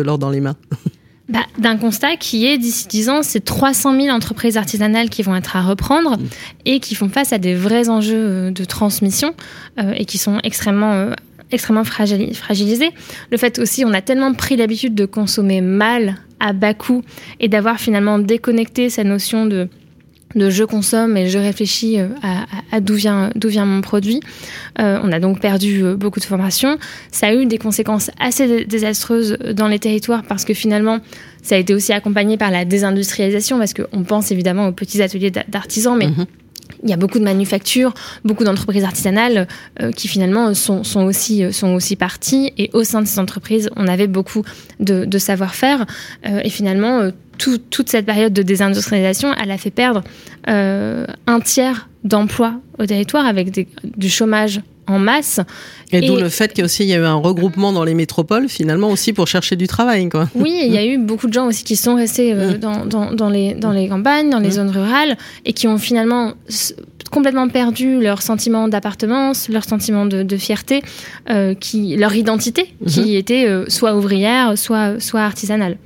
l'or 0.02 0.18
dans 0.18 0.30
les 0.30 0.40
mains? 0.40 0.56
bah, 1.30 1.46
D'un 1.58 1.76
constat 1.76 2.16
qui 2.16 2.46
est, 2.46 2.58
d'ici 2.58 2.88
10 2.88 3.08
ans, 3.08 3.22
c'est 3.22 3.44
300 3.44 4.00
000 4.00 4.14
entreprises 4.14 4.56
artisanales 4.56 5.08
qui 5.08 5.22
vont 5.22 5.34
être 5.34 5.56
à 5.56 5.62
reprendre 5.62 6.18
mmh. 6.18 6.28
et 6.66 6.80
qui 6.80 6.94
font 6.94 7.08
face 7.08 7.32
à 7.32 7.38
des 7.38 7.54
vrais 7.54 7.88
enjeux 7.88 8.14
euh, 8.16 8.50
de 8.50 8.64
transmission 8.64 9.34
euh, 9.78 9.92
et 9.96 10.04
qui 10.04 10.18
sont 10.18 10.38
extrêmement... 10.42 10.92
Euh, 10.92 11.14
extrêmement 11.52 11.82
fragilisés. 11.82 12.90
Le 13.32 13.36
fait 13.36 13.58
aussi, 13.58 13.84
on 13.84 13.92
a 13.92 14.00
tellement 14.00 14.32
pris 14.34 14.54
l'habitude 14.54 14.94
de 14.94 15.04
consommer 15.04 15.60
mal, 15.60 16.14
à 16.38 16.52
bas 16.52 16.74
coût, 16.74 17.02
et 17.40 17.48
d'avoir 17.48 17.80
finalement 17.80 18.20
déconnecté 18.20 18.88
sa 18.88 19.02
notion 19.02 19.46
de 19.46 19.68
de 20.34 20.50
je 20.50 20.64
consomme 20.64 21.16
et 21.16 21.28
je 21.28 21.38
réfléchis 21.38 21.98
euh, 21.98 22.08
à, 22.22 22.46
à, 22.70 22.80
d'où 22.80 22.94
vient 22.94 23.30
d'où 23.34 23.48
vient 23.48 23.64
mon 23.64 23.80
produit. 23.80 24.20
Euh, 24.78 24.98
on 25.02 25.12
a 25.12 25.18
donc 25.18 25.40
perdu 25.40 25.82
euh, 25.82 25.96
beaucoup 25.96 26.20
de 26.20 26.24
formations. 26.24 26.78
Ça 27.10 27.28
a 27.28 27.34
eu 27.34 27.46
des 27.46 27.58
conséquences 27.58 28.10
assez 28.18 28.64
désastreuses 28.64 29.36
dans 29.54 29.68
les 29.68 29.78
territoires 29.78 30.22
parce 30.22 30.44
que 30.44 30.54
finalement, 30.54 31.00
ça 31.42 31.56
a 31.56 31.58
été 31.58 31.74
aussi 31.74 31.92
accompagné 31.92 32.36
par 32.36 32.50
la 32.50 32.64
désindustrialisation 32.64 33.58
parce 33.58 33.74
qu'on 33.74 34.04
pense 34.04 34.30
évidemment 34.30 34.68
aux 34.68 34.72
petits 34.72 35.02
ateliers 35.02 35.30
d'artisans, 35.30 35.96
mais 35.98 36.08
mhm. 36.08 36.26
il 36.84 36.90
y 36.90 36.92
a 36.92 36.96
beaucoup 36.96 37.18
de 37.18 37.24
manufactures, 37.24 37.94
beaucoup 38.24 38.44
d'entreprises 38.44 38.84
artisanales 38.84 39.48
euh, 39.82 39.90
qui 39.90 40.06
finalement 40.06 40.54
sont, 40.54 40.84
sont, 40.84 41.02
aussi, 41.02 41.52
sont 41.52 41.74
aussi 41.74 41.96
parties. 41.96 42.52
Et 42.56 42.70
au 42.72 42.84
sein 42.84 43.02
de 43.02 43.06
ces 43.06 43.18
entreprises, 43.18 43.70
on 43.76 43.88
avait 43.88 44.06
beaucoup 44.06 44.44
de, 44.78 45.04
de 45.04 45.18
savoir-faire. 45.18 45.86
Euh, 46.26 46.40
et 46.44 46.50
finalement, 46.50 47.10
toute 47.70 47.88
cette 47.88 48.06
période 48.06 48.32
de 48.32 48.42
désindustrialisation, 48.42 49.32
elle 49.40 49.50
a 49.50 49.58
fait 49.58 49.70
perdre 49.70 50.02
euh, 50.48 51.06
un 51.26 51.40
tiers 51.40 51.88
d'emplois 52.04 52.54
au 52.78 52.86
territoire 52.86 53.26
avec 53.26 53.50
des, 53.50 53.68
du 53.84 54.08
chômage 54.08 54.60
en 54.86 54.98
masse. 54.98 55.40
Et, 55.92 56.00
d'où 56.06 56.16
le 56.16 56.28
fait 56.28 56.52
qu'il 56.52 56.86
y 56.86 56.92
a 56.92 56.96
eu 56.96 57.04
un 57.04 57.14
regroupement 57.14 57.72
dans 57.72 57.84
les 57.84 57.94
métropoles, 57.94 58.48
finalement 58.48 58.88
aussi 58.88 59.12
pour 59.12 59.26
chercher 59.26 59.56
du 59.56 59.66
travail. 59.66 60.08
Quoi. 60.08 60.28
Oui, 60.34 60.62
il 60.64 60.72
y 60.72 60.78
a 60.78 60.84
eu 60.84 60.98
beaucoup 60.98 61.26
de 61.28 61.32
gens 61.32 61.46
aussi 61.46 61.64
qui 61.64 61.76
sont 61.76 61.94
restés 61.94 62.32
euh, 62.32 62.54
mm. 62.54 62.58
dans, 62.58 62.86
dans, 62.86 63.12
dans, 63.12 63.30
les, 63.30 63.54
dans 63.54 63.72
les 63.72 63.88
campagnes, 63.88 64.30
dans 64.30 64.38
les 64.38 64.48
mm. 64.48 64.52
zones 64.52 64.70
rurales, 64.70 65.16
et 65.44 65.52
qui 65.52 65.68
ont 65.68 65.78
finalement 65.78 66.34
complètement 67.10 67.48
perdu 67.48 68.00
leur 68.00 68.22
sentiment 68.22 68.68
d'appartenance, 68.68 69.48
leur 69.48 69.64
sentiment 69.64 70.06
de, 70.06 70.22
de 70.22 70.36
fierté, 70.36 70.82
euh, 71.28 71.54
qui, 71.54 71.96
leur 71.96 72.14
identité, 72.14 72.72
qui 72.86 73.00
mm-hmm. 73.00 73.16
était 73.16 73.46
euh, 73.46 73.64
soit 73.68 73.96
ouvrière, 73.96 74.56
soit, 74.56 75.00
soit 75.00 75.22
artisanale. 75.22 75.76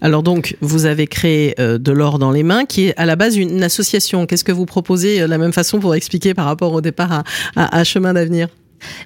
Alors 0.00 0.22
donc, 0.22 0.56
vous 0.60 0.86
avez 0.86 1.06
créé 1.06 1.54
euh, 1.58 1.78
de 1.78 1.92
l'or 1.92 2.18
dans 2.18 2.30
les 2.30 2.42
mains, 2.42 2.64
qui 2.64 2.86
est 2.86 2.94
à 2.96 3.06
la 3.06 3.16
base 3.16 3.36
une 3.36 3.62
association. 3.62 4.26
Qu'est-ce 4.26 4.44
que 4.44 4.52
vous 4.52 4.66
proposez 4.66 5.20
euh, 5.20 5.26
de 5.26 5.30
la 5.30 5.38
même 5.38 5.52
façon 5.52 5.80
pour 5.80 5.94
expliquer 5.94 6.34
par 6.34 6.44
rapport 6.46 6.72
au 6.72 6.80
départ 6.80 7.12
à, 7.12 7.24
à, 7.56 7.78
à 7.78 7.84
Chemin 7.84 8.14
d'avenir? 8.14 8.48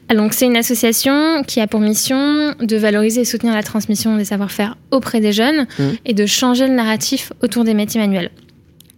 Donc 0.08 0.32
c'est 0.32 0.46
une 0.46 0.56
association 0.56 1.42
qui 1.46 1.60
a 1.60 1.66
pour 1.66 1.80
mission 1.80 2.54
de 2.58 2.76
valoriser 2.76 3.20
et 3.20 3.24
soutenir 3.26 3.52
la 3.52 3.62
transmission 3.62 4.16
des 4.16 4.24
savoir-faire 4.24 4.78
auprès 4.90 5.20
des 5.20 5.32
jeunes 5.32 5.66
mmh. 5.78 5.82
et 6.06 6.14
de 6.14 6.24
changer 6.24 6.66
le 6.66 6.74
narratif 6.74 7.32
autour 7.42 7.64
des 7.64 7.74
métiers 7.74 8.00
manuels. 8.00 8.30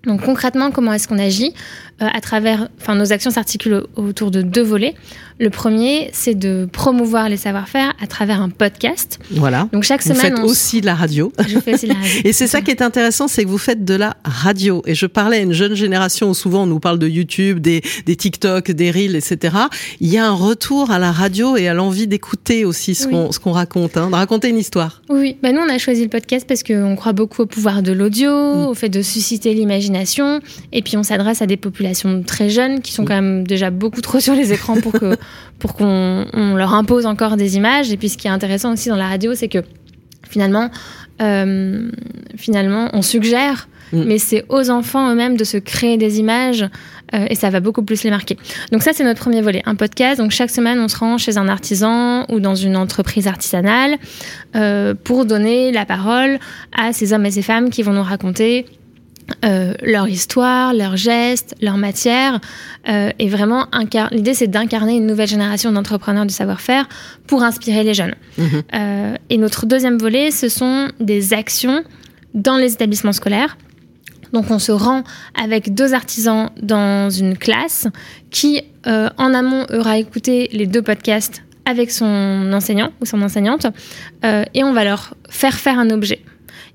Donc 0.05 0.23
concrètement, 0.23 0.71
comment 0.71 0.93
est-ce 0.93 1.09
qu'on 1.09 1.19
agit? 1.19 1.53
euh, 1.53 1.88
à 2.01 2.21
travers, 2.21 2.69
enfin, 2.81 2.95
nos 2.95 3.13
actions 3.13 3.31
s'articulent 3.31 3.85
autour 3.97 4.31
de 4.31 4.43
deux 4.43 4.63
volets. 4.63 4.95
Le 5.41 5.51
premier, 5.51 6.11
c'est 6.13 6.35
de 6.35 6.69
promouvoir 6.71 7.29
les 7.29 7.37
savoir-faire 7.37 7.93
à 8.01 8.07
travers 8.09 8.43
un 8.43 8.49
podcast. 8.49 9.21
Voilà. 9.31 9.69
Donc 9.73 9.85
chaque 9.85 10.03
semaine, 10.03 10.33
vous 10.33 10.37
faites 10.39 10.45
aussi 10.45 10.81
de 10.81 10.87
la 10.87 10.97
radio. 10.97 11.33
Je 11.47 11.61
fais 11.61 11.75
aussi 11.75 11.87
de 11.87 11.93
la 11.93 12.01
radio. 12.01 12.21
Et 12.25 12.33
c'est 12.33 12.49
ça 12.49 12.61
qui 12.61 12.73
est 12.73 12.83
intéressant, 12.83 13.29
c'est 13.29 13.45
que 13.45 13.49
vous 13.49 13.59
faites 13.59 13.85
de 13.85 13.95
la 13.95 14.17
radio. 14.25 14.83
Et 14.87 14.97
je 14.97 15.07
parlais 15.07 15.39
à 15.39 15.41
une 15.41 15.53
jeune 15.53 15.75
génération 15.75 16.31
où 16.31 16.35
souvent 16.35 16.65
on 16.65 16.67
nous 16.67 16.81
parle 16.81 16.99
de 16.99 17.07
YouTube, 17.07 17.61
des, 17.61 17.83
des 18.05 18.17
TikTok, 18.17 18.73
des 18.73 18.91
Reels, 18.91 19.15
etc. 19.15 19.57
Il 20.01 20.09
y 20.09 20.19
a 20.19 20.27
un 20.27 20.33
retour 20.33 20.91
à 20.91 20.99
la 20.99 21.13
radio 21.13 21.57
et 21.57 21.69
à 21.69 21.75
l'envie 21.75 22.09
d'écouter 22.09 22.65
aussi 22.65 22.97
ce 22.97 23.07
oui. 23.07 23.29
qu'on 23.41 23.53
raconte, 23.53 23.97
hein, 23.97 24.11
de 24.11 24.15
raconter 24.15 24.49
une 24.49 24.59
histoire. 24.59 25.03
Oui, 25.09 25.37
bah 25.41 25.53
nous 25.53 25.61
on 25.61 25.69
a 25.69 25.79
choisi 25.79 26.03
le 26.03 26.11
podcast 26.11 26.47
parce 26.49 26.65
qu'on 26.65 26.97
croit 26.97 27.13
beaucoup 27.13 27.43
au 27.43 27.47
pouvoir 27.47 27.83
de 27.85 27.93
l'audio, 27.93 28.31
mm. 28.31 28.67
au 28.67 28.75
fait 28.75 28.89
de 28.89 29.03
susciter 29.03 29.55
l'imagination, 29.55 30.41
et 30.73 30.83
puis 30.83 30.97
on 30.97 31.05
s'adresse 31.05 31.43
à 31.43 31.47
des 31.47 31.57
populations 31.57 31.88
très 32.25 32.51
jeunes 32.51 32.81
qui 32.81 32.93
sont 32.93 33.05
quand 33.05 33.15
même 33.15 33.47
déjà 33.47 33.71
beaucoup 33.71 34.01
trop 34.01 34.21
sur 34.21 34.35
les 34.35 34.53
écrans 34.53 34.81
pour 34.81 34.93
que 34.93 35.17
pour 35.59 35.75
qu'on 35.75 36.55
leur 36.57 36.75
impose 36.75 37.07
encore 37.07 37.37
des 37.37 37.57
images. 37.57 37.91
Et 37.93 37.97
puis 37.97 38.09
ce 38.09 38.17
qui 38.17 38.29
est 38.29 38.31
intéressant 38.31 38.73
aussi 38.73 38.89
dans 38.89 38.97
la 38.97 39.09
radio, 39.09 39.35
c'est 39.35 39.49
que 39.49 39.63
finalement, 40.29 40.71
euh, 41.21 41.91
finalement, 42.37 42.91
on 42.93 43.03
suggère 43.03 43.69
mm. 43.93 44.05
mais 44.05 44.19
c'est 44.19 44.45
aux 44.49 44.71
enfants 44.71 45.11
eux-mêmes 45.11 45.37
de 45.37 45.45
se 45.45 45.57
créer 45.57 45.97
des 45.97 46.19
images 46.21 46.69
euh, 47.15 47.27
et 47.31 47.35
ça 47.35 47.51
va 47.51 47.61
beaucoup 47.61 47.83
plus 47.83 48.03
les 48.05 48.11
marquer. 48.11 48.37
Donc 48.71 48.83
ça, 48.83 48.93
c'est 48.93 49.05
notre 49.05 49.21
premier 49.21 49.41
volet, 49.41 49.63
un 49.65 49.75
podcast. 49.75 50.21
Donc 50.21 50.31
chaque 50.31 50.51
semaine, 50.51 50.79
on 50.79 50.89
se 50.89 50.97
rend 50.97 51.19
chez 51.19 51.39
un 51.39 51.49
artisan 51.49 52.27
ou 52.29 52.41
dans 52.41 52.55
une 52.55 52.77
entreprise 52.77 53.27
artisanale 53.27 53.97
euh, 54.57 54.95
pour 54.95 55.25
donner 55.25 55.73
la 55.73 55.87
parole 55.87 56.39
à 56.77 56.93
ces 56.93 57.13
hommes 57.13 57.27
et 57.27 57.31
ces 57.31 57.43
femmes 57.43 57.71
qui 57.71 57.83
vont 57.83 57.93
nous 57.93 58.03
raconter 58.03 58.67
euh, 59.45 59.75
leur 59.83 60.09
histoire, 60.09 60.73
leurs 60.73 60.97
gestes, 60.97 61.55
leur 61.61 61.77
matière. 61.77 62.41
Euh, 62.89 63.11
et 63.19 63.29
vraiment, 63.29 63.67
l'idée, 64.11 64.35
c'est 64.35 64.47
d'incarner 64.47 64.97
une 64.97 65.07
nouvelle 65.07 65.29
génération 65.29 65.71
d'entrepreneurs 65.71 66.25
du 66.25 66.33
savoir-faire 66.33 66.89
pour 67.27 67.43
inspirer 67.43 67.85
les 67.85 67.95
jeunes. 67.95 68.15
Mhm. 68.39 68.63
Euh, 68.75 69.17
et 69.29 69.37
notre 69.37 69.67
deuxième 69.67 69.99
volet, 69.99 70.31
ce 70.31 70.49
sont 70.49 70.89
des 70.99 71.35
actions 71.35 71.85
dans 72.35 72.57
les 72.57 72.73
établissements 72.73 73.13
scolaires. 73.13 73.59
Donc 74.33 74.51
on 74.51 74.59
se 74.59 74.73
rend 74.73 75.05
avec 75.41 75.75
deux 75.75 75.95
artisans 75.95 76.51
dans 76.61 77.11
une 77.11 77.37
classe 77.37 77.87
qui, 78.31 78.63
en 78.85 79.35
amont, 79.35 79.65
aura 79.73 79.97
écouté 79.97 80.51
les 80.53 80.67
deux 80.67 80.83
podcasts 80.83 81.43
avec 81.65 81.91
son 81.91 82.51
enseignant 82.53 82.93
ou 83.01 83.07
son 83.07 83.23
enseignante, 83.23 83.67
et 84.23 84.65
on 84.65 84.75
va 84.75 84.85
leur 84.85 85.15
faire 85.31 85.55
faire 85.55 85.79
un 85.79 85.89
objet, 85.89 86.21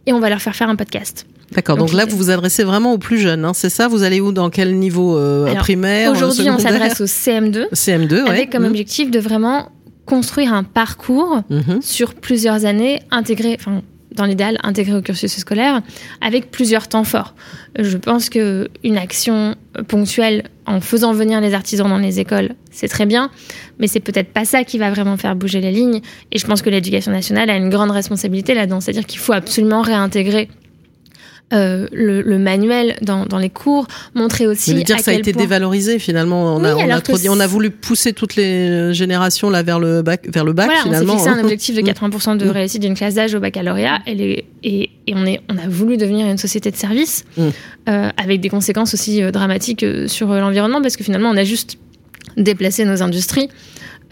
et 0.08 0.14
on 0.14 0.20
va 0.20 0.30
leur 0.30 0.42
faire 0.42 0.56
faire 0.56 0.70
un 0.70 0.76
podcast. 0.76 1.28
D'accord. 1.56 1.78
Donc, 1.78 1.94
là, 1.94 2.06
vous 2.06 2.18
vous 2.18 2.30
adressez 2.30 2.64
vraiment 2.64 2.94
aux 2.94 2.98
plus 2.98 3.20
jeunes, 3.20 3.46
hein, 3.46 3.54
c'est 3.54 3.70
ça? 3.70 3.88
Vous 3.88 4.04
allez 4.04 4.22
où 4.22 4.32
Dans 4.32 4.50
quel 4.50 4.78
niveau 4.78 5.18
euh, 5.18 5.54
primaire 5.56 6.12
Aujourd'hui, 6.12 6.50
on 6.50 6.60
s'adresse 6.60 7.02
au 7.02 7.06
CM2. 7.06 7.70
CM2, 7.74 8.26
avec 8.26 8.52
comme 8.52 8.64
mmh. 8.64 8.68
objectif 8.68 9.12
de 9.12 9.20
vraiment 9.20 9.70
construire 10.06 10.54
un 10.54 10.64
parcours 10.64 11.44
mmh. 11.50 11.82
sur 11.82 12.14
plusieurs 12.14 12.66
années, 12.66 13.02
intégré, 13.12 13.58
enfin 13.60 13.82
dans 14.14 14.26
l'idéal, 14.26 14.58
intégré 14.64 14.96
au 14.96 15.02
cursus 15.02 15.32
scolaire, 15.32 15.82
avec 16.22 16.52
plusieurs 16.52 16.88
temps 16.88 17.04
forts. 17.04 17.34
Je 17.78 17.98
pense 17.98 18.30
que 18.30 18.70
une 18.84 18.98
action 18.98 19.56
ponctuelle 19.88 20.44
en 20.66 20.82
faisant 20.82 21.14
venir 21.14 21.42
les 21.42 21.54
artisans 21.54 21.90
dans 21.90 21.98
les 21.98 22.20
écoles, 22.20 22.52
c'est 22.72 22.88
très 22.88 23.06
bien, 23.06 23.32
mais 23.80 23.88
c'est 23.88 24.00
peut-être 24.00 24.32
pas 24.32 24.46
ça 24.46 24.64
qui 24.64 24.78
va 24.78 24.92
vraiment 24.92 25.18
faire 25.18 25.36
bouger 25.36 25.62
les 25.62 25.72
lignes. 25.72 26.02
Et 26.32 26.38
je 26.38 26.46
pense 26.46 26.62
que 26.62 26.70
l'éducation 26.70 27.12
nationale 27.12 27.50
a 27.50 27.56
une 27.56 27.70
grande 27.70 27.92
responsabilité 27.92 28.54
là-dedans, 28.54 28.82
c'est-à-dire 28.82 29.06
qu'il 29.06 29.20
faut 29.20 29.34
absolument 29.34 29.82
réintégrer 29.82 30.48
euh, 31.54 31.88
le, 31.92 32.38
manuel 32.38 32.96
dans, 33.02 33.26
les 33.38 33.50
cours, 33.50 33.88
montrer 34.16 34.48
aussi. 34.48 34.74
Mais 34.74 34.84
dire 34.84 35.00
ça 35.00 35.12
a 35.12 35.14
été 35.14 35.34
dévalorisé 35.34 36.00
finalement. 36.00 36.56
On, 36.56 36.64
a, 36.64 36.76
on, 36.76 36.90
a 36.90 37.02
on 37.30 37.40
a 37.40 37.48
voulu 37.48 37.70
pousser 37.70 38.14
toutes 38.14 38.36
les 38.36 38.94
générations 38.94 39.50
là 39.50 39.64
vers 39.64 39.80
le 39.80 40.02
bac, 40.02 40.28
vers 40.34 40.46
le 40.46 40.54
bac 40.54 40.72
finalement. 40.84 41.14
On 41.14 41.18
s'est 41.18 41.24
fixé 41.24 41.30
un 41.30 41.40
hein. 41.40 41.44
objectif 41.44 41.76
de 41.76 41.82
80% 41.82 42.38
de 42.38 42.46
mm. 42.46 42.50
réussite 42.50 42.82
d'une 42.82 42.96
classe 42.96 43.16
d'âge 43.16 43.36
au 43.36 43.40
baccalauréat 43.40 44.00
et, 44.08 44.46
et, 44.64 44.90
on, 45.14 45.26
est, 45.26 45.42
on 45.50 45.58
a 45.58 45.68
voulu 45.68 45.98
devenir 45.98 46.28
une 46.28 46.38
société 46.38 46.72
de 46.72 46.76
service 46.76 47.26
mm. 47.38 47.42
euh, 47.90 48.10
avec 48.18 48.42
des 48.42 48.50
conséquences 48.50 48.94
aussi 48.94 49.22
euh, 49.22 49.32
dramatiques 49.32 49.86
sur 50.08 50.30
l'environnement 50.30 50.82
parce 50.82 50.98
que 50.98 51.04
finalement 51.04 51.30
on 51.30 51.38
a 51.38 51.44
juste 51.44 51.78
déplacé 52.38 52.86
nos 52.86 53.04
industries 53.04 53.50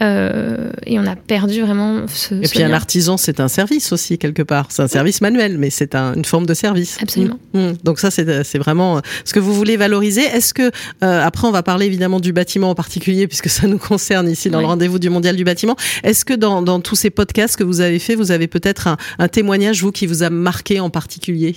euh, 0.02 0.70
et 0.84 0.98
on 0.98 1.06
a 1.06 1.14
perdu 1.14 1.62
vraiment 1.62 2.06
ce. 2.08 2.34
Et 2.34 2.48
puis 2.48 2.62
un 2.62 2.72
artisan, 2.72 3.16
c'est 3.16 3.40
un 3.40 3.48
service 3.48 3.92
aussi 3.92 4.18
quelque 4.18 4.42
part. 4.42 4.66
C'est 4.70 4.82
un 4.82 4.88
service 4.88 5.20
manuel, 5.20 5.58
mais 5.58 5.70
c'est 5.70 5.94
une 5.94 6.24
forme 6.24 6.46
de 6.46 6.54
service. 6.54 6.98
Absolument. 7.00 7.38
Mmh. 7.54 7.60
Mmh. 7.60 7.76
Donc 7.84 8.00
ça, 8.00 8.10
c'est 8.10 8.58
vraiment 8.58 8.96
euh, 8.96 9.00
ce 9.24 9.32
que 9.32 9.40
vous 9.40 9.54
voulez 9.54 9.76
valoriser. 9.76 10.22
Est-ce 10.22 10.54
que 10.54 10.70
euh, 11.04 11.22
après, 11.22 11.46
on 11.46 11.52
va 11.52 11.62
parler 11.62 11.86
évidemment 11.86 12.20
du 12.20 12.32
bâtiment 12.32 12.70
en 12.70 12.74
particulier, 12.74 13.28
puisque 13.28 13.48
ça 13.48 13.68
nous 13.68 13.78
concerne 13.78 14.28
ici 14.28 14.50
dans 14.50 14.60
le 14.60 14.66
rendez-vous 14.66 14.98
du 14.98 15.10
mondial 15.10 15.36
du 15.36 15.44
bâtiment. 15.44 15.76
Est-ce 16.02 16.24
que 16.24 16.34
dans, 16.34 16.62
dans, 16.62 16.80
tous 16.80 16.96
ces 16.96 17.10
podcasts 17.10 17.56
que 17.56 17.64
vous 17.64 17.80
avez 17.80 17.98
fait, 17.98 18.14
vous 18.14 18.32
avez 18.32 18.48
peut-être 18.48 18.88
un, 18.88 18.96
un 19.18 19.28
témoignage 19.28 19.82
vous 19.82 19.92
qui 19.92 20.06
vous 20.06 20.22
a 20.22 20.30
marqué 20.30 20.80
en 20.80 20.90
particulier? 20.90 21.54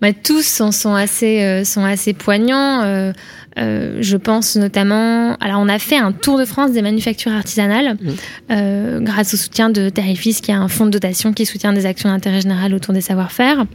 Bah, 0.00 0.12
tous 0.12 0.46
sont, 0.46 0.94
assez, 0.94 1.42
euh, 1.42 1.64
sont 1.64 1.84
assez 1.84 2.12
poignants. 2.12 2.82
Euh, 2.82 3.12
euh, 3.58 3.98
je 4.00 4.16
pense 4.16 4.56
notamment. 4.56 5.34
Alors, 5.40 5.60
on 5.60 5.68
a 5.68 5.78
fait 5.78 5.96
un 5.96 6.12
tour 6.12 6.38
de 6.38 6.44
France 6.44 6.72
des 6.72 6.82
manufactures 6.82 7.32
artisanales 7.32 7.96
mmh. 8.00 9.04
grâce 9.04 9.34
au 9.34 9.36
soutien 9.36 9.70
de 9.70 9.88
Terrifis, 9.88 10.40
qui 10.40 10.52
a 10.52 10.58
un 10.58 10.68
fonds 10.68 10.86
de 10.86 10.90
dotation 10.90 11.32
qui 11.32 11.46
soutient 11.46 11.72
des 11.72 11.86
actions 11.86 12.08
d'intérêt 12.08 12.40
général 12.40 12.74
autour 12.74 12.94
des 12.94 13.00
savoir-faire. 13.00 13.66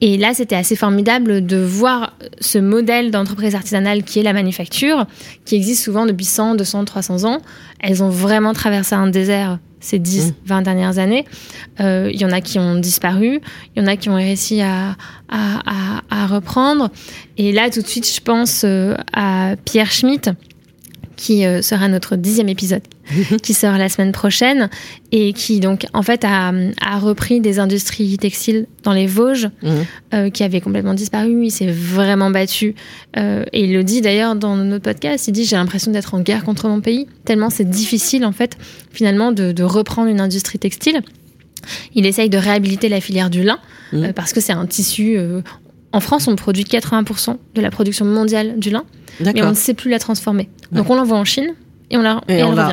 Et 0.00 0.16
là, 0.16 0.34
c'était 0.34 0.56
assez 0.56 0.76
formidable 0.76 1.44
de 1.46 1.58
voir 1.58 2.16
ce 2.40 2.58
modèle 2.58 3.10
d'entreprise 3.10 3.54
artisanale 3.54 4.02
qui 4.02 4.18
est 4.18 4.22
la 4.22 4.32
manufacture, 4.32 5.06
qui 5.44 5.56
existe 5.56 5.84
souvent 5.84 6.06
depuis 6.06 6.24
100, 6.24 6.56
200, 6.56 6.84
300 6.84 7.24
ans. 7.24 7.40
Elles 7.80 8.02
ont 8.02 8.08
vraiment 8.08 8.52
traversé 8.52 8.94
un 8.94 9.08
désert 9.08 9.58
ces 9.82 9.98
10, 9.98 10.34
20 10.46 10.60
mmh. 10.60 10.64
dernières 10.64 10.98
années. 10.98 11.26
Euh, 11.80 12.10
il 12.12 12.20
y 12.20 12.24
en 12.24 12.30
a 12.30 12.40
qui 12.40 12.58
ont 12.58 12.76
disparu, 12.76 13.40
il 13.74 13.82
y 13.82 13.84
en 13.84 13.86
a 13.86 13.96
qui 13.96 14.08
ont 14.08 14.14
réussi 14.14 14.62
à, 14.62 14.96
à, 15.28 16.26
reprendre. 16.26 16.90
Et 17.36 17.52
là, 17.52 17.68
tout 17.68 17.82
de 17.82 17.86
suite, 17.86 18.10
je 18.10 18.20
pense 18.20 18.62
euh, 18.64 18.94
à 19.12 19.56
Pierre 19.64 19.90
Schmitt, 19.90 20.30
qui 21.22 21.46
euh, 21.46 21.62
sera 21.62 21.86
notre 21.86 22.16
dixième 22.16 22.48
épisode, 22.48 22.82
qui 23.44 23.54
sort 23.54 23.78
la 23.78 23.88
semaine 23.88 24.10
prochaine, 24.10 24.68
et 25.12 25.32
qui 25.32 25.60
donc 25.60 25.86
en 25.94 26.02
fait 26.02 26.24
a, 26.24 26.52
repris 26.98 27.40
des 27.40 27.60
industries 27.60 28.18
textiles 28.18 28.66
dans 28.82 28.92
les 28.92 29.06
Vosges, 29.06 29.48
mmh. 29.62 29.68
euh, 30.14 30.30
qui 30.30 30.42
avaient 30.42 30.60
complètement 30.60 30.94
disparu. 30.94 31.44
Il 31.44 31.52
s'est 31.52 31.70
vraiment 31.70 32.30
battu, 32.30 32.74
euh, 33.16 33.44
et 33.52 33.62
il 33.62 33.72
le 33.72 33.84
dit 33.84 34.00
d'ailleurs 34.00 34.34
dans 34.34 34.56
notre 34.56 34.82
podcast. 34.82 35.28
Il 35.28 35.32
dit 35.32 35.44
j'ai 35.44 35.54
l'impression 35.54 35.92
d'être 35.92 36.12
en 36.14 36.20
guerre 36.20 36.42
contre 36.42 36.66
mon 36.66 36.80
pays, 36.80 37.06
tellement 37.24 37.50
c'est 37.50 37.70
difficile 37.70 38.24
en 38.24 38.32
fait 38.32 38.58
finalement 38.90 39.30
de, 39.30 39.62
reprendre 39.62 40.08
une 40.08 40.20
industrie 40.20 40.58
textile. 40.58 41.02
Il 41.94 42.04
essaye 42.04 42.30
de 42.30 42.38
réhabiliter 42.38 42.88
la 42.88 43.00
filière 43.00 43.30
du 43.30 43.44
lin 43.44 43.60
mmh. 43.92 44.08
parce 44.16 44.32
que 44.32 44.40
c'est 44.40 44.52
un 44.52 44.66
tissu. 44.66 45.16
En 45.92 46.00
France, 46.00 46.28
on 46.28 46.36
produit 46.36 46.64
80% 46.64 47.36
de 47.54 47.60
la 47.60 47.70
production 47.70 48.04
mondiale 48.04 48.58
du 48.58 48.70
lin 48.70 48.84
mais 49.20 49.42
on 49.42 49.50
ne 49.50 49.54
sait 49.54 49.74
plus 49.74 49.90
la 49.90 49.98
transformer. 49.98 50.48
Donc 50.70 50.90
on 50.90 50.94
l'envoie 50.94 51.18
en 51.18 51.24
Chine. 51.24 51.54
Et 51.90 51.98
on 51.98 52.00
la, 52.00 52.22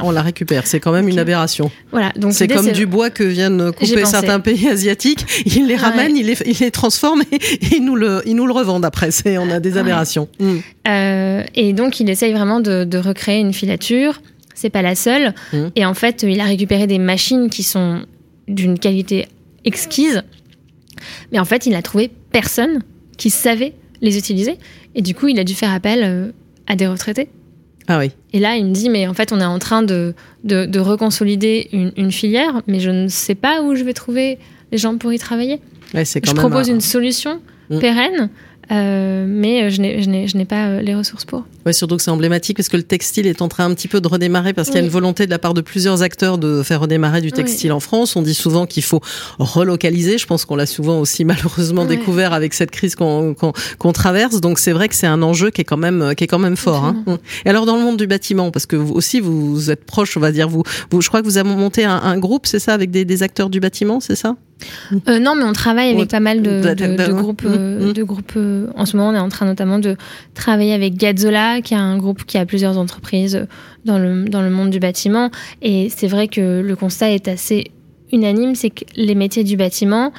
on, 0.06 0.12
la, 0.12 0.22
récupère. 0.22 0.66
C'est 0.66 0.80
quand 0.80 0.94
même 0.94 1.10
une 1.10 1.20
aberration. 1.20 1.70
Voilà. 1.92 2.14
Donc 2.16 2.32
c'est 2.32 2.48
comme 2.48 2.72
du 2.72 2.86
bois 2.86 3.10
que 3.10 3.26
viennent 3.26 3.74
couper 3.74 4.06
certains 4.06 4.40
pays 4.40 4.70
asiatiques. 4.70 5.26
Ils 5.46 5.68
les 5.68 5.76
ramènent, 5.76 6.16
ils, 6.16 6.26
les, 6.26 6.38
ils 6.46 6.58
les 6.62 6.72
transforment 6.72 7.24
et, 7.30 7.40
ils 7.76 7.84
nous 7.84 7.98
le, 7.98 8.22
ils 8.26 8.34
nous 8.34 8.48
le 8.48 8.54
revendent 8.54 8.86
après. 8.86 9.12
C'est, 9.12 9.38
on 9.38 9.50
a 9.50 9.60
des 9.60 9.78
aberrations. 9.78 10.30
Mm. 10.40 10.58
Euh, 10.88 11.44
et 11.54 11.74
donc 11.74 12.00
il 12.00 12.10
essaye 12.10 12.32
vraiment 12.32 12.62
de, 12.62 12.98
recréer 12.98 13.42
une 13.42 13.52
filature. 13.52 14.22
C'est 14.56 14.70
pas 14.70 14.82
la 14.82 14.96
seule. 14.96 15.34
Mm. 15.52 15.68
Et 15.76 15.86
en 15.86 15.94
fait, 15.96 16.24
il 16.24 16.40
a 16.40 16.46
récupéré 16.46 16.88
des 16.88 17.00
machines 17.00 17.50
qui 17.50 17.64
sont 17.64 18.04
d'une 18.48 18.80
qualité 18.80 19.28
exquise. 19.66 20.24
Mais 21.34 21.40
en 21.40 21.46
fait, 21.46 21.66
il 21.66 21.74
n'a 21.74 21.82
trouvé 21.82 22.10
personne 22.32 22.84
qui 23.20 23.30
savait 23.30 23.74
les 24.02 24.18
utiliser. 24.18 24.58
Et 24.96 25.04
du 25.04 25.14
coup, 25.14 25.28
il 25.28 25.38
a 25.40 25.44
dû 25.44 25.54
faire 25.54 25.72
appel 25.72 26.02
euh, 26.04 26.32
à 26.66 26.76
des 26.76 26.88
retraités. 26.88 27.30
Ah 27.88 28.00
oui. 28.00 28.12
Et 28.34 28.40
là, 28.40 28.56
il 28.56 28.66
me 28.66 28.72
dit, 28.72 28.90
mais 28.90 29.08
en 29.08 29.14
fait, 29.14 29.32
on 29.32 29.40
est 29.40 29.46
en 29.46 29.60
train 29.60 29.84
de, 29.84 30.16
de, 30.44 30.80
reconsolider 30.80 31.68
une, 31.72 32.12
filière, 32.12 32.62
mais 32.68 32.80
je 32.80 32.90
ne 32.92 33.08
sais 33.08 33.36
pas 33.36 33.62
où 33.62 33.76
je 33.76 33.84
vais 33.84 33.94
trouver 33.94 34.38
les 34.72 34.78
gens 34.78 34.98
pour 34.98 35.12
y 35.12 35.20
travailler. 35.20 35.60
Ouais, 35.94 36.04
quand 36.06 36.30
je 36.30 36.36
propose 36.36 36.70
une 36.70 36.82
solution 36.82 37.42
mm. 37.70 37.80
pérenne 37.80 38.30
euh, 38.72 39.26
mais 39.28 39.64
euh, 39.64 39.70
je 39.70 40.38
n'ai 40.38 40.46
pas 40.46 40.68
euh, 40.68 40.82
les 40.82 40.94
ressources 40.94 41.26
pour. 41.26 41.44
Ouais, 41.66 41.74
surtout 41.74 41.98
que 41.98 42.04
c'est 42.04 42.12
emblématique 42.12 42.58
parce 42.58 42.70
que 42.70 42.78
le 42.78 42.84
textile 42.84 43.26
est 43.26 43.42
en 43.42 43.48
train 43.48 43.66
un 43.66 43.74
petit 43.74 43.88
peu 43.88 44.00
de 44.00 44.08
redémarrer 44.08 44.54
parce 44.54 44.70
qu'il 44.70 44.78
y 44.78 44.82
a 44.82 44.84
une 44.84 44.92
volonté 44.92 45.26
de 45.26 45.32
la 45.32 45.40
part 45.40 45.56
de 45.56 45.62
plusieurs 45.62 46.04
acteurs 46.04 46.38
de 46.38 46.62
faire 46.62 46.82
redémarrer 46.82 47.22
du 47.22 47.32
textile 47.32 47.72
en 47.72 47.80
France. 47.80 48.16
On 48.16 48.22
dit 48.22 48.36
souvent 48.36 48.68
qu'il 48.68 48.84
faut 48.84 49.02
relocaliser. 49.40 50.18
Je 50.18 50.28
pense 50.28 50.46
qu'on 50.46 50.56
l'a 50.56 50.68
souvent 50.68 51.00
aussi 51.00 51.26
malheureusement 51.30 51.86
découvert 51.86 52.34
avec 52.34 52.54
cette 52.54 52.72
crise 52.72 52.96
qu'on 52.96 53.34
traverse. 53.94 54.40
Donc 54.40 54.60
c'est 54.60 54.72
vrai 54.72 54.88
que 54.88 54.96
c'est 54.96 55.08
un 55.08 55.24
enjeu 55.24 55.50
qui 55.50 55.62
est 55.62 55.66
quand 55.66 55.78
même 55.78 56.14
qui 56.16 56.26
est 56.26 56.28
quand 56.28 56.40
même 56.40 56.58
fort. 56.58 56.86
Hein. 56.86 57.04
Et 57.46 57.50
alors 57.50 57.66
dans 57.66 57.76
le 57.76 57.82
monde 57.82 57.98
du 57.98 58.08
bâtiment, 58.08 58.52
parce 58.52 58.68
que 58.68 58.76
vous 58.76 58.94
aussi 58.94 59.20
vous 59.20 59.72
êtes 59.72 59.84
proche, 59.84 60.16
on 60.16 60.20
va 60.20 60.32
dire 60.32 60.48
vous, 60.48 60.64
vous 60.92 61.02
je 61.02 61.08
crois 61.08 61.22
que 61.22 61.26
vous 61.26 61.38
avez 61.38 61.50
monté 61.50 61.86
un, 61.86 61.96
un 61.96 62.18
groupe, 62.20 62.46
c'est 62.46 62.60
ça, 62.60 62.74
avec 62.74 62.92
des, 62.92 63.04
des 63.04 63.24
acteurs 63.24 63.50
du 63.50 63.60
bâtiment, 63.60 64.00
c'est 64.00 64.16
ça? 64.16 64.36
Euh, 65.08 65.20
non, 65.20 65.36
mais 65.36 65.44
on 65.44 65.54
travaille 65.54 65.92
avec 65.92 66.10
pas 66.10 66.20
mal 66.20 66.42
de, 66.42 66.74
de, 66.74 67.12
groupes. 67.12 67.44
Euh, 67.46 67.94
de 67.94 68.04
groupes 68.04 68.34
euh, 68.36 68.68
en 68.76 68.86
ce 68.86 68.98
moment, 68.98 69.10
on 69.10 69.16
est 69.16 69.20
en 69.20 69.30
train 69.30 69.46
notamment 69.46 69.80
de 69.80 69.96
travailler 70.34 70.74
avec 70.74 70.96
Gazzola, 70.96 71.62
qui 71.62 71.74
est 71.74 71.78
un 71.78 71.98
groupe 71.98 72.26
qui 72.26 72.38
a 72.38 72.46
plusieurs 72.46 72.78
entreprises 72.78 73.48
dans 73.86 73.98
le, 73.98 74.26
dans 74.26 74.42
le 74.42 74.50
monde 74.50 74.70
du 74.70 74.80
bâtiment. 74.80 75.32
Et 75.62 75.90
c'est 75.90 76.08
vrai 76.08 76.28
que 76.28 76.62
le 76.62 76.76
constat 76.76 77.12
est 77.12 77.28
assez 77.28 77.72
unanime, 78.12 78.56
c'est 78.56 78.70
que 78.70 78.84
les 78.96 79.16
métiers 79.16 79.44
du 79.44 79.56
bâtiment 79.58 80.12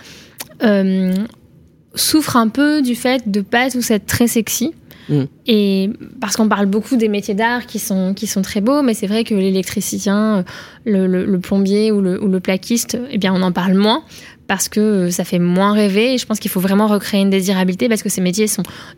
souffrent 1.95 2.37
un 2.37 2.49
peu 2.49 2.83
du 2.83 2.95
fait 2.95 3.31
de 3.31 3.41
pas 3.41 3.71
tous 3.71 3.91
être 3.91 4.07
très 4.07 4.27
sexy. 4.27 4.73
Mm. 5.09 5.25
Et 5.47 5.91
parce 6.21 6.37
qu'on 6.37 6.49
parle 6.49 6.67
beaucoup 6.67 6.97
des 6.97 7.09
métiers 7.09 7.35
d'art 7.35 7.67
qui 7.67 7.79
sont, 7.79 8.15
qui 8.15 8.27
sont 8.27 8.43
très 8.43 8.61
beaux, 8.61 8.83
mais 8.83 8.95
c'est 8.95 9.07
vrai 9.07 9.25
que 9.25 9.35
l'électricien, 9.35 10.45
le, 10.85 11.07
le, 11.07 11.39
plombier 11.41 11.91
ou 11.93 12.01
le, 12.01 12.41
plaquiste, 12.41 12.99
eh 13.11 13.19
bien, 13.19 13.35
on 13.35 13.43
en 13.43 13.53
parle 13.53 13.75
moins 13.75 14.03
parce 14.47 14.69
que 14.69 15.11
ça 15.11 15.25
fait 15.25 15.39
moins 15.39 15.73
rêver. 15.73 16.15
Et 16.15 16.19
je 16.19 16.27
pense 16.27 16.41
qu'il 16.41 16.51
faut 16.51 16.61
vraiment 16.61 16.87
recréer 16.87 17.23
une 17.23 17.31
désirabilité 17.31 17.89
parce 17.89 18.03
que 18.03 18.09
ces 18.09 18.21
métiers 18.21 18.47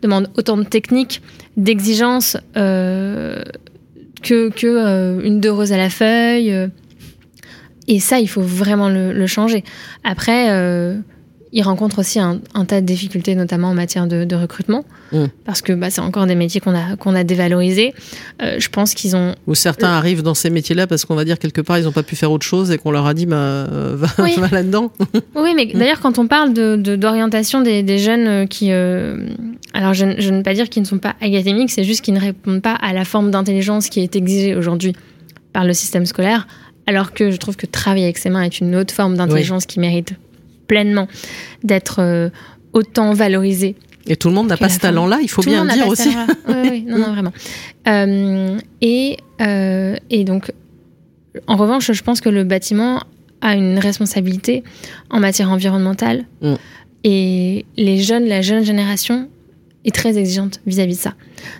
demandent 0.01 0.29
autant 0.37 0.57
de 0.57 0.63
techniques, 0.63 1.21
d'exigences 1.57 2.37
euh, 2.57 3.43
que, 4.21 4.49
que 4.49 4.67
euh, 4.67 5.21
une 5.23 5.41
à 5.45 5.77
la 5.77 5.89
feuille. 5.89 6.69
et 7.87 7.99
ça, 7.99 8.19
il 8.19 8.27
faut 8.27 8.41
vraiment 8.41 8.89
le, 8.89 9.27
changer. 9.27 9.63
Après, 10.03 10.49
ils 11.53 11.61
rencontrent 11.61 11.99
aussi 11.99 12.19
un, 12.19 12.39
tas 12.67 12.81
de 12.81 12.85
difficultés, 12.85 13.35
notamment 13.35 13.69
en 13.69 13.73
matière 13.75 14.07
de, 14.07 14.35
recrutement, 14.35 14.83
mm. 15.11 15.25
parce 15.45 15.61
que 15.61 15.71
bah, 15.71 15.91
c'est 15.91 16.01
encore 16.01 16.25
des 16.25 16.33
métiers 16.33 16.59
qu'on 16.59 16.73
a, 16.73 16.95
qu'on 16.97 17.13
a 17.13 17.23
dévalorisés. 17.23 17.93
Euh, 18.41 18.55
je 18.57 18.69
pense 18.69 18.95
qu'ils 18.95 19.15
ont... 19.15 19.35
Ou 19.45 19.53
certains 19.53 19.89
arrivent 19.89 20.23
dans 20.23 20.33
ces 20.33 20.49
métiers-là 20.49 20.87
parce 20.87 21.05
qu'on 21.05 21.13
va 21.13 21.25
dire 21.25 21.37
quelque 21.37 21.61
part, 21.61 21.77
ils 21.77 21.83
n'ont 21.83 21.91
pas 21.91 22.01
pu 22.01 22.15
faire 22.15 22.31
autre 22.31 22.45
chose 22.45 22.71
et 22.71 22.79
qu'on 22.79 22.89
leur 22.89 23.05
a 23.05 23.13
dit, 23.13 23.27
bah, 23.27 23.35
euh, 23.35 23.95
va, 23.95 24.07
là-dedans. 24.51 24.91
oui, 25.35 25.53
mais 25.55 25.67
d'ailleurs, 25.67 25.99
quand 26.01 26.17
on 26.17 26.25
parle 26.25 26.53
de, 26.53 26.75
d'orientation 26.95 27.61
des, 27.61 27.83
des, 27.83 27.99
jeunes 27.99 28.27
euh, 28.27 28.45
qui... 28.47 28.71
alors, 28.71 29.93
je, 29.93 30.05
je 30.17 30.31
ne 30.31 30.37
veux 30.37 30.43
pas 30.43 30.55
dire 30.55 30.69
qu'ils 30.69 30.81
ne 30.81 30.87
sont 30.87 30.97
pas 30.97 31.15
académiques, 31.21 31.69
c'est 31.69 31.83
juste 31.83 32.01
qu'ils 32.01 32.15
ne 32.15 32.19
répondent 32.19 32.63
pas 32.63 32.73
à 32.73 32.93
la 32.93 33.05
forme 33.05 33.29
d'intelligence 33.29 33.89
qui 33.89 33.99
est 33.99 34.15
exigée 34.15 34.55
aujourd'hui 34.55 34.93
par 35.53 35.65
le 35.65 35.73
système 35.73 36.07
scolaire, 36.07 36.47
alors 36.87 37.13
que 37.13 37.29
je 37.29 37.37
trouve 37.37 37.55
que 37.57 37.67
travailler 37.67 38.05
avec 38.05 38.17
ses 38.17 38.31
mains 38.31 38.41
est 38.41 38.59
une 38.59 38.75
autre 38.75 38.91
forme 38.91 39.15
d'intelligence 39.15 39.67
qui 39.67 39.79
mérite 39.79 40.15
pleinement 40.67 41.07
d'être 41.63 41.99
euh, 41.99 42.29
autant 42.73 43.13
valorisé. 43.13 43.75
Et 44.07 44.15
tout 44.15 44.27
le 44.27 44.35
monde 44.35 44.47
n'a 44.47 44.57
pas 44.57 44.69
ce 44.69 44.79
talent-là, 44.79 45.19
il 45.21 45.29
faut 45.29 45.41
bien 45.41 45.63
le 45.63 45.71
dire 45.71 45.87
aussi. 45.87 46.09
oui, 46.49 46.55
oui, 46.69 46.85
non, 46.87 46.97
non, 46.97 47.11
vraiment. 47.13 47.33
Euh, 47.87 48.57
et, 48.81 49.17
euh, 49.41 49.95
et 50.09 50.23
donc, 50.25 50.51
en 51.47 51.55
revanche, 51.55 51.91
je 51.91 52.03
pense 52.03 52.19
que 52.19 52.29
le 52.29 52.43
bâtiment 52.43 53.01
a 53.41 53.55
une 53.55 53.79
responsabilité 53.79 54.63
en 55.09 55.19
matière 55.19 55.49
environnementale. 55.51 56.25
Mm. 56.41 56.53
Et 57.05 57.65
les 57.77 57.99
jeunes, 57.99 58.25
la 58.25 58.41
jeune 58.41 58.63
génération 58.63 59.29
est 59.85 59.93
très 59.93 60.17
exigeante 60.17 60.59
vis-à-vis 60.65 60.95
de 60.95 61.01
ça. 61.01 61.13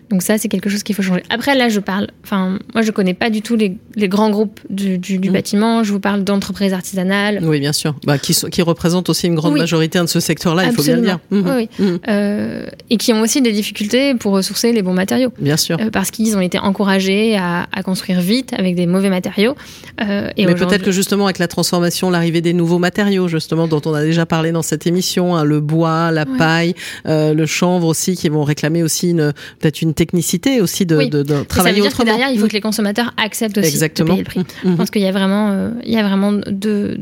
Donc 0.10 0.22
ça, 0.22 0.38
c'est 0.38 0.48
quelque 0.48 0.70
chose 0.70 0.84
qu'il 0.84 0.96
faut 0.96 1.02
changer. 1.02 1.24
Après, 1.30 1.56
là, 1.56 1.70
je 1.70 1.80
parle, 1.80 2.08
enfin, 2.24 2.60
moi, 2.74 2.84
je 2.84 2.92
connais 2.92 3.14
pas 3.14 3.30
du 3.30 3.42
tout 3.42 3.56
les, 3.56 3.78
les 3.96 4.08
grands 4.08 4.30
groupes 4.30 4.60
du, 4.70 4.98
du, 4.98 5.18
du 5.18 5.30
mmh. 5.30 5.34
bâtiment. 5.34 5.84
Je 5.84 5.92
vous 5.92 6.00
parle 6.00 6.24
d'entreprises 6.24 6.74
artisanales. 6.74 7.40
Oui, 7.44 7.60
bien 7.60 7.74
sûr. 7.74 7.96
Bah, 8.06 8.18
qui, 8.18 8.34
qui 8.34 8.62
représentent 8.62 9.10
aussi 9.10 9.28
une 9.28 9.36
grande 9.36 9.58
majorité 9.58 10.00
de 10.00 10.06
ce 10.06 10.20
secteur-là, 10.20 10.66
il 10.66 10.72
faut 10.72 10.84
bien 10.84 10.96
le 10.96 11.02
dire. 11.02 11.20
Mmh. 11.32 11.42
Oui, 11.56 11.70
mmh. 11.80 11.96
euh, 12.08 12.66
et 12.90 12.98
qui 12.98 13.12
ont 13.14 13.22
aussi 13.22 13.42
des 13.42 13.52
difficultés 13.52 14.16
pour 14.16 14.34
ressourcer 14.34 14.72
les 14.72 14.82
bons 14.82 14.94
matériaux. 14.94 15.32
Bien 15.40 15.58
sûr. 15.58 15.78
Euh, 15.80 15.90
parce 15.92 16.12
qu'ils 16.12 16.36
ont 16.38 16.42
été 16.42 16.60
encouragés 16.60 17.36
à, 17.36 17.68
à, 17.72 17.84
construire 17.84 18.22
vite 18.22 18.54
avec 18.54 18.76
des 18.76 18.86
mauvais 18.86 19.10
matériaux. 19.10 19.56
Euh, 20.02 20.30
et 20.38 20.46
Mais 20.46 20.56
peut-être 20.56 20.84
que 20.84 20.92
justement, 20.92 21.26
avec 21.26 21.40
la 21.40 21.48
transformation, 21.48 22.10
l'arrivée 22.10 22.42
des 22.42 22.54
nouveaux 22.54 22.80
matériaux, 22.80 23.28
justement, 23.28 23.68
dont 23.68 23.82
on 23.86 23.94
a 23.94 24.04
déjà 24.04 24.26
parlé 24.26 24.52
dans 24.52 24.62
cette 24.62 24.88
émission, 24.88 25.36
hein, 25.36 25.44
le 25.44 25.60
bois, 25.60 26.12
la 26.12 26.26
paille, 26.26 26.74
le 27.06 27.46
chanvre 27.46 27.88
aussi, 27.88 28.13
qui 28.16 28.30
vont 28.30 28.44
réclamer 28.44 28.84
aussi 28.84 29.14
peut-être 29.60 29.82
une 29.82 29.94
technicité 29.94 30.62
aussi 30.62 30.86
de, 30.86 31.04
de, 31.04 31.24
de 31.24 31.44
travailler 31.44 31.76
ça 31.78 31.82
veut 31.84 31.90
dire 31.90 31.98
Que 31.98 32.04
derrière, 32.04 32.30
il 32.30 32.40
faut 32.40 32.48
que 32.48 32.54
les 32.54 32.62
consommateurs 32.62 33.14
acceptent 33.18 33.58
aussi 33.58 33.70
Exactement. 33.70 34.16
de 34.16 34.24
payer 34.24 34.24
le 34.24 34.44
prix. 34.44 34.56
Je 34.64 34.76
pense 34.76 34.90
qu'il 34.90 35.02
y 35.02 35.08
a 35.08 35.12
vraiment, 35.12 35.52
euh, 35.52 35.72
il 35.84 35.92
y 35.92 35.98
a 35.98 36.04
vraiment 36.04 36.34
deux, 36.34 36.98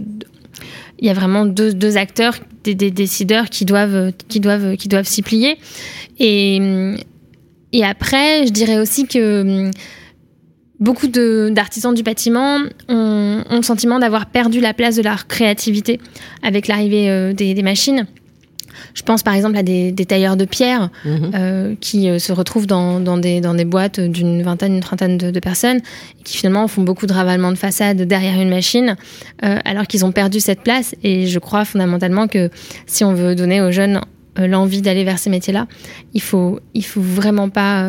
il 1.00 1.08
y 1.08 1.10
a 1.10 1.14
vraiment 1.14 1.46
deux, 1.46 1.74
deux 1.74 1.98
acteurs, 1.98 2.36
des, 2.64 2.76
des, 2.76 2.92
décideurs 2.92 3.50
qui 3.50 3.66
doivent, 3.66 4.12
qui 4.28 4.40
doivent, 4.40 4.76
qui 4.78 4.88
doivent 4.88 5.08
s'y 5.08 5.22
plier. 5.22 5.58
Et, 6.20 6.60
et 7.74 7.84
après, 7.84 8.46
je 8.46 8.52
dirais 8.52 8.78
aussi 8.78 9.08
que 9.08 9.42
hum, 9.42 9.72
beaucoup 10.80 11.08
d'artisans 11.08 11.94
du 11.94 12.04
bâtiment 12.04 12.60
ont, 12.90 13.44
ont, 13.50 13.56
le 13.56 13.64
sentiment 13.64 14.00
d'avoir 14.00 14.26
perdu 14.26 14.60
la 14.60 14.74
place 14.74 14.96
de 14.96 15.04
leur 15.04 15.28
créativité 15.28 16.00
avec 16.44 16.68
l'arrivée 16.68 17.10
euh, 17.10 17.34
des, 17.34 17.54
des, 17.54 17.64
machines. 17.64 18.08
Je 18.94 19.04
pense 19.04 19.24
par 19.24 19.34
exemple 19.34 19.58
à 19.58 19.64
des, 19.64 19.94
tailleurs 20.08 20.38
de 20.38 20.46
pierre 20.46 20.90
mhm. 21.06 21.32
euh, 21.34 21.76
qui 21.80 22.10
euh, 22.10 22.20
se 22.20 22.32
retrouvent 22.32 22.68
dans, 22.68 23.00
des, 23.18 23.42
dans 23.42 23.54
des 23.54 23.66
boîtes 23.66 24.00
d'une 24.00 24.42
vingtaine, 24.42 24.76
une 24.76 24.82
trentaine 24.82 25.18
de, 25.18 25.40
personnes 25.40 25.78
et 26.20 26.24
qui 26.24 26.38
finalement 26.38 26.68
font 26.68 26.84
beaucoup 26.84 27.08
de 27.08 27.14
ravalement 27.14 27.52
de 27.52 27.58
façade 27.58 28.02
derrière 28.02 28.40
une 28.40 28.50
machine 28.50 28.96
euh, 29.44 29.58
alors 29.66 29.88
qu'ils 29.88 30.06
ont 30.06 30.12
perdu 30.12 30.40
cette 30.40 30.62
place. 30.62 30.96
Et 31.04 31.28
je 31.28 31.40
crois 31.40 31.66
fondamentalement 31.66 32.28
que 32.28 32.50
si 32.86 33.04
on 33.04 33.14
veut 33.14 33.36
donner 33.36 33.62
aux 33.62 33.72
jeunes 33.72 34.02
l'envie 34.38 34.82
d'aller 34.82 35.04
vers 35.04 35.20
ces 35.20 35.30
métiers-là, 35.30 35.68
il 36.14 36.22
faut, 36.22 36.60
il 36.74 36.86
faut 36.86 37.02
vraiment 37.02 37.50
pas 37.50 37.86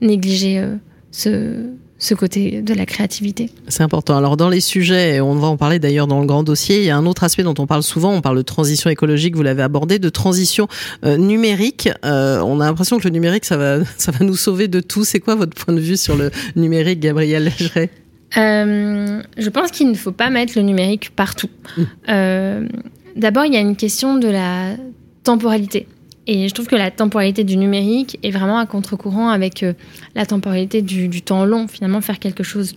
négliger 0.00 0.64
ce, 1.10 1.56
ce 2.02 2.14
côté 2.14 2.62
de 2.62 2.74
la 2.74 2.84
créativité. 2.84 3.50
C'est 3.68 3.84
important. 3.84 4.16
Alors 4.16 4.36
dans 4.36 4.48
les 4.48 4.60
sujets, 4.60 5.20
on 5.20 5.36
va 5.36 5.46
en 5.46 5.56
parler 5.56 5.78
d'ailleurs 5.78 6.08
dans 6.08 6.20
le 6.20 6.26
grand 6.26 6.42
dossier, 6.42 6.80
il 6.80 6.84
y 6.84 6.90
a 6.90 6.96
un 6.96 7.06
autre 7.06 7.22
aspect 7.22 7.44
dont 7.44 7.54
on 7.58 7.66
parle 7.68 7.84
souvent, 7.84 8.12
on 8.12 8.20
parle 8.20 8.38
de 8.38 8.42
transition 8.42 8.90
écologique, 8.90 9.36
vous 9.36 9.42
l'avez 9.42 9.62
abordé, 9.62 10.00
de 10.00 10.08
transition 10.08 10.66
euh, 11.04 11.16
numérique. 11.16 11.88
Euh, 12.04 12.40
on 12.40 12.60
a 12.60 12.64
l'impression 12.64 12.98
que 12.98 13.04
le 13.04 13.10
numérique, 13.10 13.44
ça 13.44 13.56
va, 13.56 13.84
ça 13.98 14.10
va 14.10 14.24
nous 14.24 14.34
sauver 14.34 14.66
de 14.66 14.80
tout. 14.80 15.04
C'est 15.04 15.20
quoi 15.20 15.36
votre 15.36 15.54
point 15.54 15.72
de 15.72 15.80
vue 15.80 15.96
sur 15.96 16.16
le 16.16 16.32
numérique, 16.56 16.98
Gabriel 16.98 17.44
Légeret 17.44 17.90
euh, 18.36 19.22
Je 19.38 19.48
pense 19.48 19.70
qu'il 19.70 19.88
ne 19.88 19.94
faut 19.94 20.12
pas 20.12 20.28
mettre 20.28 20.54
le 20.56 20.62
numérique 20.62 21.14
partout. 21.14 21.50
Mmh. 21.78 22.66
D'abord, 23.14 23.44
il 23.44 23.54
y 23.54 23.56
a 23.56 23.60
une 23.60 23.76
question 23.76 24.18
de 24.18 24.28
la 24.28 24.74
temporalité. 25.22 25.86
Et 26.26 26.48
je 26.48 26.54
trouve 26.54 26.66
que 26.66 26.76
la 26.76 26.90
temporalité 26.90 27.44
du 27.44 27.56
numérique 27.56 28.18
est 28.22 28.30
vraiment 28.30 28.58
à 28.58 28.66
contre-courant 28.66 29.28
avec 29.28 29.62
euh, 29.62 29.72
la 30.14 30.24
temporalité 30.24 30.82
du, 30.82 31.22
temps 31.22 31.44
long. 31.44 31.66
Finalement, 31.66 32.00
faire 32.00 32.18
quelque 32.18 32.44
chose 32.44 32.74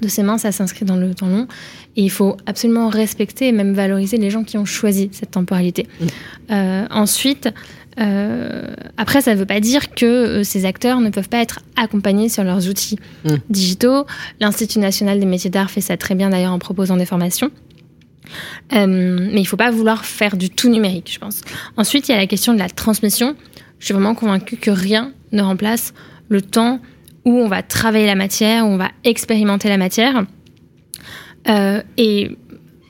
de 0.00 0.08
ses 0.08 0.22
mains, 0.22 0.38
ça 0.38 0.52
s'inscrit 0.52 0.84
dans 0.84 0.96
le 0.96 1.14
temps 1.14 1.28
long. 1.28 1.48
Et 1.96 2.02
il 2.02 2.10
faut 2.10 2.36
absolument 2.46 2.88
respecter 2.88 3.48
et 3.48 3.52
même 3.52 3.72
valoriser 3.74 4.18
les 4.18 4.30
gens 4.30 4.44
qui 4.44 4.56
ont 4.58 4.64
choisi 4.64 5.08
cette 5.12 5.32
temporalité. 5.32 5.86
Mm. 6.00 6.06
Euh, 6.52 6.86
ensuite, 6.90 7.48
euh, 7.98 8.74
après, 8.96 9.20
ça 9.20 9.34
ne 9.34 9.38
veut 9.38 9.46
pas 9.46 9.60
dire 9.60 9.90
que 9.92 10.42
ces 10.44 10.64
acteurs 10.64 11.00
ne 11.00 11.10
peuvent 11.10 11.28
pas 11.28 11.40
être 11.40 11.60
accompagnés 11.76 12.28
sur 12.28 12.44
leurs 12.44 12.68
outils 12.68 12.98
mm. 13.24 13.34
digitaux. 13.50 14.06
L'Institut 14.38 14.78
national 14.78 15.18
des 15.18 15.26
métiers 15.26 15.50
d'art 15.50 15.70
fait 15.70 15.80
ça 15.80 15.96
très 15.96 16.14
bien 16.14 16.30
d'ailleurs 16.30 16.52
en 16.52 16.58
proposant 16.60 16.96
des 16.96 17.06
formations. 17.06 17.50
Euh, 18.72 18.86
mais 18.86 19.40
il 19.40 19.42
ne 19.42 19.46
faut 19.46 19.56
pas 19.56 19.70
vouloir 19.70 20.04
faire 20.04 20.36
du 20.36 20.50
tout 20.50 20.68
numérique, 20.68 21.10
je 21.12 21.18
pense. 21.18 21.42
Ensuite, 21.76 22.08
il 22.08 22.12
y 22.12 22.14
a 22.14 22.18
la 22.18 22.26
question 22.26 22.54
de 22.54 22.58
la 22.58 22.68
transmission. 22.68 23.36
Je 23.78 23.86
suis 23.86 23.94
vraiment 23.94 24.14
convaincue 24.14 24.56
que 24.56 24.70
rien 24.70 25.12
ne 25.32 25.42
remplace 25.42 25.94
le 26.28 26.42
temps 26.42 26.80
où 27.24 27.38
on 27.38 27.48
va 27.48 27.62
travailler 27.62 28.06
la 28.06 28.14
matière, 28.14 28.66
où 28.66 28.70
on 28.70 28.76
va 28.76 28.90
expérimenter 29.04 29.68
la 29.68 29.76
matière. 29.76 30.24
Euh, 31.48 31.82
et 31.96 32.36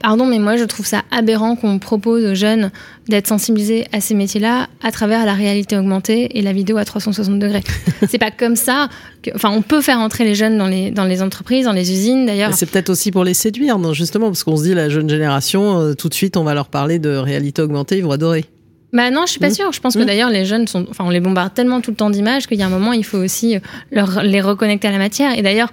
Pardon, 0.06 0.26
mais 0.26 0.38
moi 0.38 0.56
je 0.56 0.62
trouve 0.62 0.86
ça 0.86 1.02
aberrant 1.10 1.56
qu'on 1.56 1.80
propose 1.80 2.24
aux 2.24 2.36
jeunes 2.36 2.70
d'être 3.08 3.26
sensibilisés 3.26 3.88
à 3.90 4.00
ces 4.00 4.14
métiers-là 4.14 4.68
à 4.80 4.92
travers 4.92 5.26
la 5.26 5.34
réalité 5.34 5.76
augmentée 5.76 6.38
et 6.38 6.42
la 6.42 6.52
vidéo 6.52 6.76
à 6.76 6.84
360 6.84 7.40
degrés. 7.40 7.64
c'est 8.08 8.18
pas 8.18 8.30
comme 8.30 8.54
ça. 8.54 8.88
Que, 9.20 9.30
enfin, 9.34 9.50
on 9.50 9.62
peut 9.62 9.80
faire 9.80 9.98
entrer 9.98 10.22
les 10.22 10.36
jeunes 10.36 10.58
dans 10.58 10.68
les, 10.68 10.92
dans 10.92 11.06
les 11.06 11.22
entreprises, 11.22 11.64
dans 11.64 11.72
les 11.72 11.90
usines 11.90 12.24
d'ailleurs. 12.24 12.54
C'est 12.54 12.66
peut-être 12.66 12.88
aussi 12.88 13.10
pour 13.10 13.24
les 13.24 13.34
séduire, 13.34 13.80
non, 13.80 13.94
justement, 13.94 14.26
parce 14.26 14.44
qu'on 14.44 14.56
se 14.56 14.62
dit 14.62 14.74
la 14.74 14.88
jeune 14.88 15.10
génération, 15.10 15.80
euh, 15.80 15.94
tout 15.94 16.08
de 16.08 16.14
suite 16.14 16.36
on 16.36 16.44
va 16.44 16.54
leur 16.54 16.68
parler 16.68 17.00
de 17.00 17.16
réalité 17.16 17.60
augmentée, 17.60 17.98
ils 17.98 18.04
vont 18.04 18.12
adorer. 18.12 18.44
Bah 18.92 19.10
non, 19.10 19.22
je 19.26 19.32
suis 19.32 19.40
pas 19.40 19.48
mmh. 19.48 19.54
sûre. 19.54 19.72
Je 19.72 19.80
pense 19.80 19.94
que 19.94 20.02
mmh. 20.02 20.06
d'ailleurs 20.06 20.30
les 20.30 20.44
jeunes 20.44 20.68
sont, 20.68 20.86
enfin, 20.88 21.02
on 21.04 21.10
les 21.10 21.18
bombarde 21.18 21.52
tellement 21.52 21.80
tout 21.80 21.90
le 21.90 21.96
temps 21.96 22.10
d'images 22.10 22.46
qu'il 22.46 22.60
y 22.60 22.62
a 22.62 22.66
un 22.66 22.70
moment 22.70 22.92
il 22.92 23.04
faut 23.04 23.18
aussi 23.18 23.58
leur, 23.90 24.22
les 24.22 24.40
reconnecter 24.40 24.86
à 24.86 24.92
la 24.92 24.98
matière. 24.98 25.36
Et 25.36 25.42
d'ailleurs, 25.42 25.72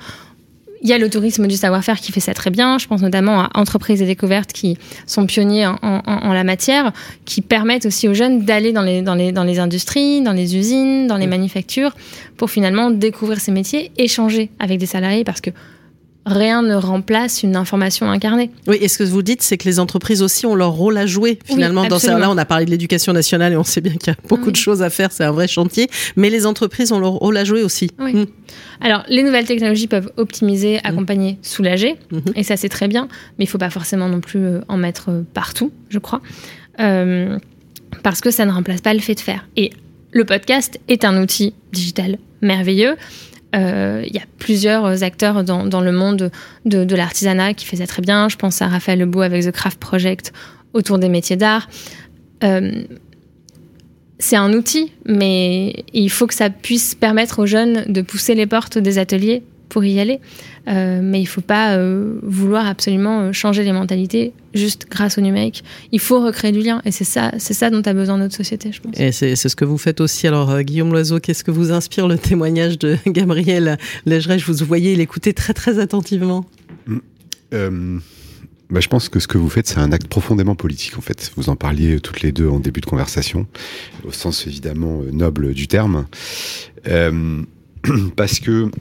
il 0.83 0.89
y 0.89 0.93
a 0.93 0.97
le 0.97 1.09
tourisme 1.09 1.47
du 1.47 1.55
savoir-faire 1.55 1.99
qui 1.99 2.11
fait 2.11 2.19
ça 2.19 2.33
très 2.33 2.49
bien. 2.49 2.77
Je 2.77 2.87
pense 2.87 3.01
notamment 3.01 3.39
à 3.39 3.49
Entreprises 3.55 4.01
et 4.01 4.05
Découvertes 4.05 4.51
qui 4.51 4.77
sont 5.07 5.25
pionniers 5.25 5.65
en, 5.65 6.33
la 6.33 6.43
matière, 6.43 6.91
qui 7.25 7.41
permettent 7.41 7.85
aussi 7.85 8.09
aux 8.09 8.13
jeunes 8.13 8.43
d'aller 8.43 8.73
dans 8.73 8.81
les, 8.81 9.01
dans, 9.01 9.15
les, 9.15 9.31
dans 9.31 9.45
les 9.45 9.59
industries, 9.59 10.21
dans 10.21 10.33
les 10.33 10.57
usines, 10.57 11.07
dans 11.07 11.17
les 11.17 11.27
manufactures, 11.27 11.95
pour 12.35 12.51
finalement 12.51 12.91
découvrir 12.91 13.39
ces 13.39 13.51
métiers, 13.51 13.91
échanger 13.97 14.49
avec 14.59 14.77
des 14.77 14.85
salariés, 14.85 15.23
parce 15.23 15.39
que 15.39 15.51
rien 16.25 16.61
ne 16.61 16.75
remplace 16.75 17.43
une 17.43 17.55
information 17.55 18.09
incarnée. 18.09 18.51
Oui, 18.67 18.77
et 18.79 18.87
ce 18.87 18.97
que 18.97 19.03
vous 19.03 19.21
dites, 19.21 19.41
c'est 19.41 19.57
que 19.57 19.65
les 19.65 19.79
entreprises 19.79 20.21
aussi 20.21 20.45
ont 20.45 20.55
leur 20.55 20.71
rôle 20.71 20.97
à 20.97 21.05
jouer 21.05 21.39
finalement 21.45 21.85
dans 21.85 21.99
ça. 21.99 22.17
Là, 22.17 22.29
on 22.31 22.37
a 22.37 22.45
parlé 22.45 22.65
de 22.65 22.71
l'éducation 22.71 23.13
nationale 23.13 23.53
et 23.53 23.57
on 23.57 23.63
sait 23.63 23.81
bien 23.81 23.93
qu'il 23.93 24.07
y 24.07 24.15
a 24.15 24.27
beaucoup 24.27 24.51
de 24.51 24.55
choses 24.55 24.81
à 24.81 24.89
faire, 24.89 25.11
c'est 25.11 25.23
un 25.23 25.31
vrai 25.31 25.47
chantier, 25.47 25.89
mais 26.15 26.29
les 26.29 26.45
entreprises 26.45 26.91
ont 26.91 26.99
leur 26.99 27.13
rôle 27.13 27.35
à 27.37 27.43
jouer 27.43 27.63
aussi. 27.63 27.89
Oui. 27.99 28.13
Mm. 28.13 28.25
Alors, 28.81 29.03
les 29.09 29.23
nouvelles 29.23 29.45
technologies 29.45 29.87
peuvent 29.87 30.11
optimiser, 30.17 30.77
mm. 30.77 30.87
accompagner, 30.87 31.37
soulager, 31.41 31.95
mm-hmm. 32.11 32.31
et 32.35 32.43
ça 32.43 32.57
c'est 32.57 32.69
très 32.69 32.87
bien, 32.87 33.07
mais 33.37 33.45
il 33.45 33.47
faut 33.47 33.57
pas 33.57 33.69
forcément 33.69 34.07
non 34.07 34.21
plus 34.21 34.45
euh, 34.45 34.61
en 34.67 34.77
mettre 34.77 35.09
euh, 35.09 35.21
partout, 35.33 35.71
je 35.89 35.99
crois, 35.99 36.21
euh, 36.79 37.37
parce 38.01 38.21
que 38.21 38.31
ça 38.31 38.45
ne 38.45 38.51
remplace 38.51 38.81
pas 38.81 38.93
le 38.93 38.99
fait 38.99 39.15
de 39.15 39.19
faire. 39.19 39.47
Et 39.55 39.71
le 40.11 40.25
podcast 40.25 40.79
est 40.87 41.05
un 41.05 41.21
outil 41.21 41.53
digital 41.71 42.17
merveilleux. 42.41 42.95
Euh, 43.55 44.03
il 44.05 44.13
y 44.15 44.19
a 44.19 44.25
plusieurs 44.39 45.03
acteurs 45.03 45.43
dans, 45.43 45.81
le 45.81 45.91
monde 45.91 46.31
de, 46.65 46.83
de 46.83 46.95
l'artisanat 46.95 47.53
qui 47.53 47.65
faisaient 47.65 47.87
très 47.87 48.01
bien. 48.01 48.29
Je 48.29 48.35
pense 48.35 48.61
à 48.61 48.67
Raphaël 48.67 48.99
Lebeau 48.99 49.21
avec 49.21 49.45
The 49.45 49.51
Craft 49.51 49.79
Project 49.79 50.33
autour 50.73 50.97
des 50.97 51.09
métiers 51.09 51.37
d'art. 51.37 51.69
Euh, 52.43 52.83
c'est 54.19 54.35
un 54.35 54.53
outil, 54.53 54.91
mais 55.05 55.83
il 55.93 56.09
faut 56.09 56.27
que 56.27 56.33
ça 56.33 56.49
puisse 56.49 56.95
permettre 56.95 57.39
aux 57.39 57.45
jeunes 57.45 57.83
de 57.87 58.01
pousser 58.01 58.35
les 58.35 58.45
portes 58.45 58.77
des 58.77 58.97
ateliers 58.97 59.43
pour 59.73 59.83
y 59.83 59.99
aller. 59.99 60.19
Euh, 60.67 61.01
mais 61.03 61.19
il 61.19 61.23
ne 61.23 61.27
faut 61.27 61.41
pas 61.41 61.75
euh, 61.75 62.19
vouloir 62.21 62.67
absolument 62.67 63.21
euh, 63.21 63.31
changer 63.33 63.63
les 63.63 63.73
mentalités 63.73 64.31
juste 64.53 64.85
grâce 64.89 65.17
au 65.17 65.21
numérique. 65.21 65.63
Il 65.91 65.99
faut 65.99 66.23
recréer 66.23 66.51
du 66.51 66.61
lien 66.61 66.79
et 66.85 66.91
c'est 66.91 67.03
ça, 67.03 67.31
c'est 67.39 67.55
ça 67.55 67.71
dont 67.71 67.81
a 67.81 67.93
besoin 67.93 68.19
notre 68.19 68.35
société, 68.35 68.71
je 68.71 68.79
pense. 68.79 68.97
Et 68.99 69.11
c'est, 69.11 69.35
ce 69.35 69.55
que 69.55 69.65
vous 69.65 69.79
faites 69.79 69.99
aussi. 69.99 70.27
Alors, 70.27 70.61
Guillaume 70.61 70.91
Loiseau, 70.91 71.19
qu'est-ce 71.19 71.43
que 71.43 71.49
vous 71.49 71.71
inspire 71.71 72.07
le 72.07 72.17
témoignage 72.29 72.77
de 72.77 72.97
Gabriel 73.07 73.77
Légeret 74.05 74.37
Je 74.37 74.45
vous 74.45 74.63
voyais 74.63 74.95
l'écouter 74.95 75.33
très 75.33 75.53
très 75.53 75.79
attentivement. 75.79 76.45
bah, 77.49 78.79
je 78.79 78.87
pense 78.87 79.09
que 79.09 79.19
ce 79.19 79.27
que 79.27 79.39
vous 79.39 79.49
faites, 79.49 79.67
c'est 79.67 79.79
un 79.79 79.91
acte 79.91 80.07
profondément 80.07 80.55
politique, 80.55 80.99
en 80.99 81.01
fait. 81.01 81.31
Vous 81.35 81.49
en 81.49 81.55
parliez 81.55 81.99
toutes 81.99 82.21
les 82.21 82.31
deux 82.31 82.47
en 82.47 82.59
début 82.59 82.81
de 82.81 82.85
conversation, 82.85 83.47
au 84.05 84.11
sens 84.11 84.45
évidemment 84.45 85.01
noble 85.11 85.55
du 85.55 85.67
terme. 85.67 86.05
Euh, 86.87 87.41
parce 88.15 88.39
que 88.39 88.51
euh, 88.51 88.71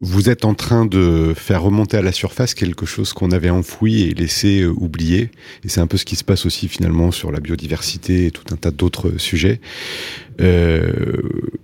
vous 0.00 0.30
êtes 0.30 0.44
en 0.44 0.54
train 0.54 0.86
de 0.86 1.32
faire 1.34 1.62
remonter 1.62 1.96
à 1.96 2.02
la 2.02 2.12
surface 2.12 2.54
quelque 2.54 2.86
chose 2.86 3.12
qu'on 3.12 3.32
avait 3.32 3.50
enfoui 3.50 4.02
et 4.02 4.14
laissé 4.14 4.60
euh, 4.60 4.68
oublier. 4.68 5.30
Et 5.64 5.68
c'est 5.68 5.80
un 5.80 5.88
peu 5.88 5.96
ce 5.96 6.04
qui 6.04 6.14
se 6.14 6.22
passe 6.22 6.46
aussi 6.46 6.68
finalement 6.68 7.10
sur 7.10 7.32
la 7.32 7.40
biodiversité 7.40 8.26
et 8.26 8.30
tout 8.30 8.44
un 8.52 8.56
tas 8.56 8.70
d'autres 8.70 9.18
sujets. 9.18 9.60
Euh, 10.40 10.92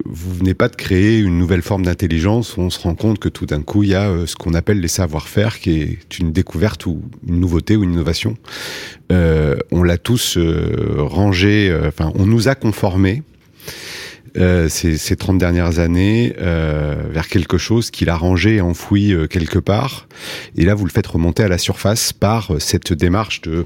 vous 0.04 0.35
venez 0.35 0.54
pas 0.54 0.68
de 0.68 0.74
créer 0.74 1.18
une 1.20 1.38
nouvelle 1.38 1.62
forme 1.62 1.85
d'intelligence 1.85 2.57
où 2.57 2.61
on 2.61 2.70
se 2.70 2.80
rend 2.80 2.96
compte 2.96 3.20
que 3.20 3.28
tout 3.28 3.46
d'un 3.46 3.62
coup 3.62 3.85
il 3.85 3.90
y 3.90 3.94
a 3.94 4.09
euh, 4.09 4.26
ce 4.26 4.35
qu'on 4.35 4.54
appelle 4.54 4.80
les 4.80 4.88
savoir-faire 4.88 5.61
qui 5.61 5.80
est 5.80 6.18
une 6.18 6.33
découverte 6.33 6.87
ou 6.87 7.02
une 7.28 7.38
nouveauté 7.38 7.76
ou 7.76 7.85
une 7.85 7.92
innovation. 7.92 8.37
Euh, 9.12 9.57
on 9.70 9.85
l'a 9.85 9.96
tous 9.96 10.38
euh, 10.38 10.96
rangé, 10.98 11.72
enfin 11.87 12.12
on 12.16 12.26
nous 12.26 12.48
a 12.48 12.57
conformés 12.57 13.22
euh, 14.36 14.68
ces, 14.68 14.96
ces 14.96 15.16
30 15.16 15.38
dernières 15.38 15.78
années 15.78 16.34
euh, 16.40 16.96
vers 17.10 17.28
quelque 17.28 17.58
chose 17.58 17.90
qu'il 17.90 18.10
a 18.10 18.16
rangé 18.16 18.56
et 18.56 18.60
enfoui 18.60 19.12
euh, 19.12 19.26
quelque 19.26 19.58
part. 19.58 20.08
Et 20.56 20.64
là, 20.64 20.74
vous 20.74 20.84
le 20.84 20.90
faites 20.90 21.06
remonter 21.06 21.44
à 21.44 21.48
la 21.48 21.58
surface 21.58 22.12
par 22.12 22.54
euh, 22.54 22.58
cette 22.58 22.92
démarche 22.92 23.40
de 23.42 23.64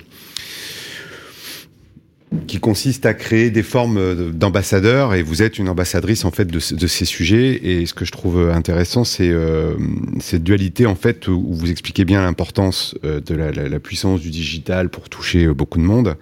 qui 2.46 2.60
consiste 2.60 3.06
à 3.06 3.14
créer 3.14 3.50
des 3.50 3.62
formes 3.62 4.32
d'ambassadeurs. 4.32 5.14
Et 5.14 5.22
vous 5.22 5.40
êtes 5.40 5.58
une 5.58 5.70
ambassadrice 5.70 6.26
en 6.26 6.30
fait 6.30 6.44
de, 6.44 6.58
ces 6.58 7.04
sujets. 7.06 7.58
Et 7.66 7.86
ce 7.86 7.94
que 7.94 8.04
je 8.04 8.12
trouve 8.12 8.50
intéressant 8.50 9.04
c'est 9.04 9.30
euh, 9.30 9.74
cette 10.20 10.44
dualité 10.44 10.84
en 10.84 10.94
fait 10.94 11.26
où 11.28 11.54
vous 11.54 11.70
expliquez 11.70 12.04
bien 12.04 12.20
l'importance 12.20 12.94
de 13.02 13.34
la, 13.34 13.50
la, 13.50 13.80
puissance 13.80 14.20
du 14.20 14.28
digital 14.28 14.90
pour 14.90 15.08
toucher 15.08 15.48
beaucoup 15.48 15.78
de 15.78 15.84
monde 15.84 16.16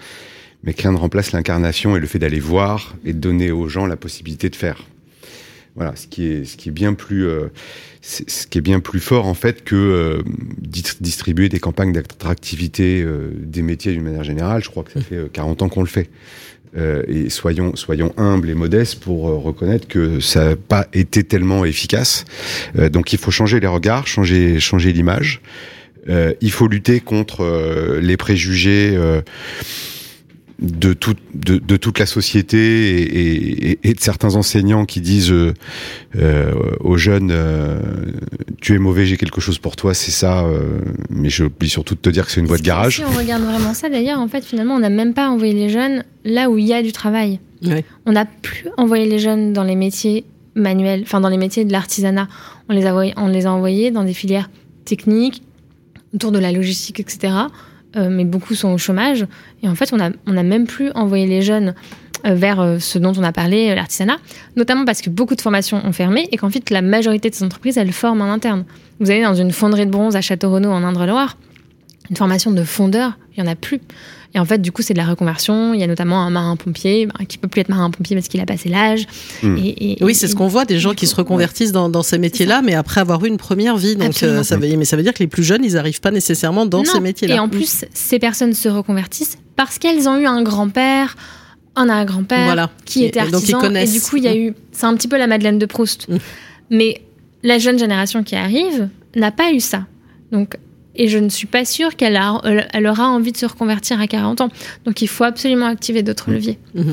mais 0.67 0.75
qu'un 0.75 0.93
ne 0.93 0.99
remplace 0.99 1.33
l'incarnation 1.33 1.97
et 1.97 2.01
le 2.01 2.07
fait 2.07 2.19
d'aller 2.19 2.41
voir 2.41 2.97
et 3.05 3.13
de 3.13 3.19
donner 3.19 3.51
aux 3.51 3.69
gens 3.69 3.87
la 3.87 3.97
possibilité 3.97 4.51
de 4.51 4.57
faire. 4.57 4.85
Voilà, 5.77 5.95
ce 5.95 6.07
qui 6.07 6.27
est, 6.27 6.45
ce 6.45 6.57
qui 6.57 6.71
est 6.71 6.73
bien 6.73 6.95
plus, 6.95 7.27
euh, 7.27 7.49
ce 8.01 8.47
qui 8.47 8.59
est 8.59 8.63
bien 8.63 8.81
plus 8.81 9.01
fort 9.01 9.27
en 9.27 9.35
fait 9.35 9.63
que 9.63 9.77
euh, 9.77 10.23
distribuer 11.01 11.49
des 11.49 11.61
campagnes 11.61 11.93
d'attractivité 11.93 13.03
euh, 13.03 13.31
des 13.39 13.63
métiers 13.63 13.93
d'une 13.93 14.03
manière 14.03 14.25
générale. 14.25 14.63
Je 14.65 14.71
crois 14.71 14.85
que 14.85 14.93
ça 14.93 15.01
fait 15.01 15.31
40 15.33 15.63
ans 15.63 15.69
qu'on 15.69 15.83
le 15.83 15.87
fait. 15.87 16.11
Euh, 16.77 17.03
et 17.09 17.31
soyons, 17.31 17.75
soyons 17.75 18.13
humbles 18.17 18.51
et 18.51 18.55
modestes 18.55 19.01
pour 19.01 19.29
euh, 19.29 19.37
reconnaître 19.37 19.89
que 19.89 20.21
ça 20.21 20.51
n'a 20.51 20.57
pas 20.57 20.87
été 20.93 21.25
tellement 21.25 21.65
efficace. 21.65 22.25
Euh, 22.79 22.89
donc 22.89 23.13
il 23.13 23.19
faut 23.19 23.31
changer 23.31 23.61
les 23.61 23.67
regards, 23.67 24.07
changer, 24.07 24.61
changer 24.61 24.93
l'image. 24.93 25.41
il 26.09 26.51
faut 26.53 26.69
lutter 26.69 27.01
contre 27.01 27.99
les 28.01 28.17
préjugés 28.17 28.97
de, 30.59 30.95
tout, 30.95 31.15
de, 31.35 31.59
de, 31.59 31.77
toute 31.77 31.99
la 31.99 32.07
société 32.07 32.57
et, 32.57 33.71
et, 33.73 33.79
et, 33.83 33.95
de 33.95 34.01
certains 34.01 34.37
enseignants 34.37 34.87
qui 34.87 35.01
disent 35.03 35.31
euh, 35.31 35.53
euh, 36.17 36.55
aux 36.81 36.97
jeunes 36.97 37.31
euh, 37.31 37.79
tu 38.63 38.75
es 38.75 38.79
mauvais 38.79 39.05
j'ai 39.05 39.19
quelque 39.19 39.41
chose 39.41 39.59
pour 39.59 39.77
toi 39.77 39.93
c'est 39.93 40.11
ça 40.11 40.45
euh, 40.45 40.81
mais 41.11 41.29
je 41.29 41.45
oublie 41.45 41.69
surtout 41.69 41.95
de 41.95 42.01
te 42.01 42.09
dire 42.09 42.25
que 42.25 42.33
c'est 42.33 42.41
une 42.41 42.47
voie 42.47 42.57
de 42.57 42.63
garage. 42.63 42.97
si 42.97 43.05
on 43.05 43.19
regarde 43.19 43.43
vraiment 43.43 43.75
ça 43.75 43.91
d'ailleurs 43.91 44.19
en 44.19 44.29
fait 44.29 44.45
finalement 44.45 44.77
on 44.77 44.79
n'a 44.79 44.89
même 44.89 45.13
pas 45.13 45.29
envoyé 45.29 45.53
les 45.53 45.69
jeunes 45.69 46.05
là 46.25 46.49
où 46.49 46.57
il 46.57 46.65
y 46.67 46.73
a 46.73 46.83
du 46.83 46.93
travail. 46.93 47.39
Ouais. 47.63 47.85
on 48.07 48.13
n'a 48.13 48.25
plus 48.25 48.69
envoyé 48.77 49.07
les 49.07 49.19
jeunes 49.19 49.53
dans 49.53 49.65
les 49.65 49.77
métiers 49.77 50.25
manuels 50.55 51.03
enfin 51.03 51.21
dans 51.21 51.29
les 51.29 51.39
métiers 51.39 51.67
de 51.67 51.73
l'artisanat. 51.73 52.29
On 52.71 52.75
les 52.75 52.87
a 52.87 52.95
on 53.17 53.29
les 53.29 53.47
a 53.47 53.53
envoyés 53.53 53.91
dans 53.91 54.05
des 54.05 54.15
filières 54.15 54.51
techniques 54.87 55.43
autour 56.15 56.33
de 56.33 56.39
la 56.39 56.51
logistique 56.51 57.01
etc 57.01 57.35
euh, 57.97 58.09
mais 58.11 58.25
beaucoup 58.25 58.55
sont 58.55 58.73
au 58.73 58.79
chômage. 58.79 59.27
Et 59.63 59.69
en 59.69 59.75
fait, 59.75 59.93
on 59.93 60.01
a, 60.01 60.11
on 60.27 60.37
a 60.37 60.43
même 60.43 60.67
plus 60.67 60.91
envoyé 60.95 61.27
les 61.27 61.43
jeunes 61.43 61.75
euh, 62.27 62.35
vers 62.35 62.61
euh, 62.61 62.79
ce 62.79 62.99
dont 62.99 63.13
on 63.17 63.23
a 63.23 63.33
parlé, 63.33 63.75
l'artisanat, 63.75 64.19
notamment 64.57 64.85
parce 64.85 65.01
que 65.01 65.11
beaucoup 65.11 65.35
de 65.35 65.41
formations 65.41 65.81
ont 65.85 65.93
fermé 65.93 66.29
et 66.33 66.37
qu'en 66.37 66.51
fait, 66.51 66.71
la 66.71 66.83
majorité 66.83 67.31
de 67.31 67.35
ces 67.35 67.45
entreprises, 67.45 67.79
elles 67.79 67.93
forment 67.93 68.23
en 68.23 68.33
interne. 68.33 68.65
Vous 69.01 69.11
allez 69.11 69.23
dans 69.23 69.35
une 69.35 69.53
fonderie 69.53 69.87
de 69.87 69.91
bronze 69.91 70.17
à 70.17 70.21
Château-Renaud, 70.21 70.71
en 70.71 70.83
Indre-Loire, 70.83 71.37
une 72.11 72.17
formation 72.17 72.51
de 72.51 72.63
fondeur, 72.63 73.19
il 73.37 73.43
n'y 73.43 73.49
en 73.49 73.53
a 73.53 73.57
plus. 73.57 73.81
Et 74.37 74.39
en 74.39 74.45
fait, 74.45 74.61
du 74.61 74.71
coup, 74.71 74.83
c'est 74.83 74.93
de 74.93 74.99
la 74.99 75.07
reconversion. 75.07 75.73
Il 75.73 75.81
y 75.81 75.83
a 75.83 75.87
notamment 75.87 76.21
un 76.21 76.29
marin-pompier 76.29 77.07
bah, 77.07 77.25
qui 77.27 77.39
peut 77.39 77.49
plus 77.49 77.63
être 77.63 77.71
marin-pompier 77.71 78.15
parce 78.15 78.29
qu'il 78.29 78.39
a 78.39 78.45
passé 78.45 78.69
l'âge. 78.69 79.07
Mmh. 79.43 79.57
Et, 79.57 79.93
et, 79.93 80.05
oui, 80.05 80.15
c'est 80.15 80.29
ce 80.29 80.37
qu'on 80.37 80.47
voit, 80.47 80.67
des 80.67 80.79
gens 80.79 80.93
qui 80.93 81.07
se 81.07 81.15
reconvertissent 81.15 81.73
dans, 81.73 81.89
dans 81.89 82.03
ces 82.03 82.19
métiers-là, 82.19 82.61
mais 82.61 82.75
après 82.75 83.01
avoir 83.01 83.25
eu 83.25 83.29
une 83.29 83.39
première 83.39 83.79
vie. 83.79 83.97
Donc, 83.97 84.23
euh, 84.23 84.43
ça 84.43 84.59
veut, 84.59 84.77
mais 84.77 84.85
ça 84.85 84.99
veut 84.99 85.03
dire 85.03 85.15
que 85.15 85.21
les 85.21 85.27
plus 85.27 85.43
jeunes, 85.43 85.65
ils 85.65 85.73
n'arrivent 85.73 86.03
pas 86.03 86.11
nécessairement 86.11 86.67
dans 86.67 86.83
non. 86.83 86.85
ces 86.85 87.01
métiers-là. 87.01 87.37
Et 87.37 87.39
en 87.39 87.49
plus, 87.49 87.83
mmh. 87.83 87.87
ces 87.95 88.19
personnes 88.19 88.53
se 88.53 88.69
reconvertissent 88.69 89.39
parce 89.57 89.79
qu'elles 89.79 90.07
ont 90.07 90.19
eu 90.19 90.27
un 90.27 90.43
grand-père, 90.43 91.17
un 91.75 91.89
arrière-grand-père 91.89 92.45
voilà. 92.45 92.71
qui 92.85 93.05
était 93.05 93.21
artisan. 93.21 93.63
Donc, 93.63 93.75
et 93.75 93.87
du 93.87 94.03
coup, 94.03 94.19
il 94.19 94.25
y 94.25 94.29
a 94.29 94.37
eu, 94.37 94.53
c'est 94.71 94.85
un 94.85 94.95
petit 94.97 95.09
peu 95.09 95.17
la 95.17 95.29
Madeleine 95.29 95.59
de 95.59 95.65
Proust. 95.65 96.11
Mmh. 96.11 96.17
Mais 96.69 97.01
la 97.43 97.57
jeune 97.57 97.79
génération 97.79 98.23
qui 98.23 98.37
arrive 98.37 98.91
n'a 99.15 99.31
pas 99.31 99.51
eu 99.53 99.61
ça. 99.61 99.87
Donc, 100.31 100.59
et 100.97 101.09
je 101.09 101.19
ne 101.19 101.29
suis 101.29 101.47
pas 101.47 101.65
sûre 101.65 101.97
qu'elle 101.97 102.21
elle 102.73 102.87
aura 102.87 103.09
envie 103.09 103.33
de 103.33 103.37
se 103.37 103.47
reconvertir 103.47 104.01
à 104.01 104.07
40 104.07 104.41
ans. 104.41 104.51
Donc 104.85 105.03
il 105.03 105.09
faut 105.09 105.25
absolument 105.25 105.67
activer 105.67 106.03
d'autres 106.03 106.31
leviers. 106.31 106.59
Mmh. 106.75 106.93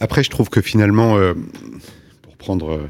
Après, 0.00 0.22
je 0.24 0.30
trouve 0.30 0.48
que 0.48 0.60
finalement, 0.60 1.16
euh, 1.16 1.34
pour 2.22 2.36
prendre 2.36 2.72
euh, 2.72 2.86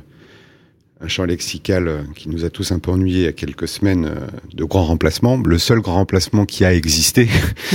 un 1.03 1.09
champ 1.09 1.25
lexical 1.25 1.89
euh, 1.89 2.03
qui 2.15 2.29
nous 2.29 2.45
a 2.45 2.51
tous 2.51 2.73
un 2.73 2.79
peu 2.79 2.91
ennuyés 2.91 3.21
il 3.21 3.25
y 3.25 3.29
a 3.29 3.33
quelques 3.33 3.69
semaines 3.69 4.07
euh, 4.07 4.27
de 4.55 4.65
grand 4.65 4.85
remplacement, 4.85 5.37
le 5.45 5.59
seul 5.59 5.81
grand 5.81 5.95
remplacement 5.95 6.47
qui 6.47 6.65
a 6.65 6.73
existé, 6.73 7.29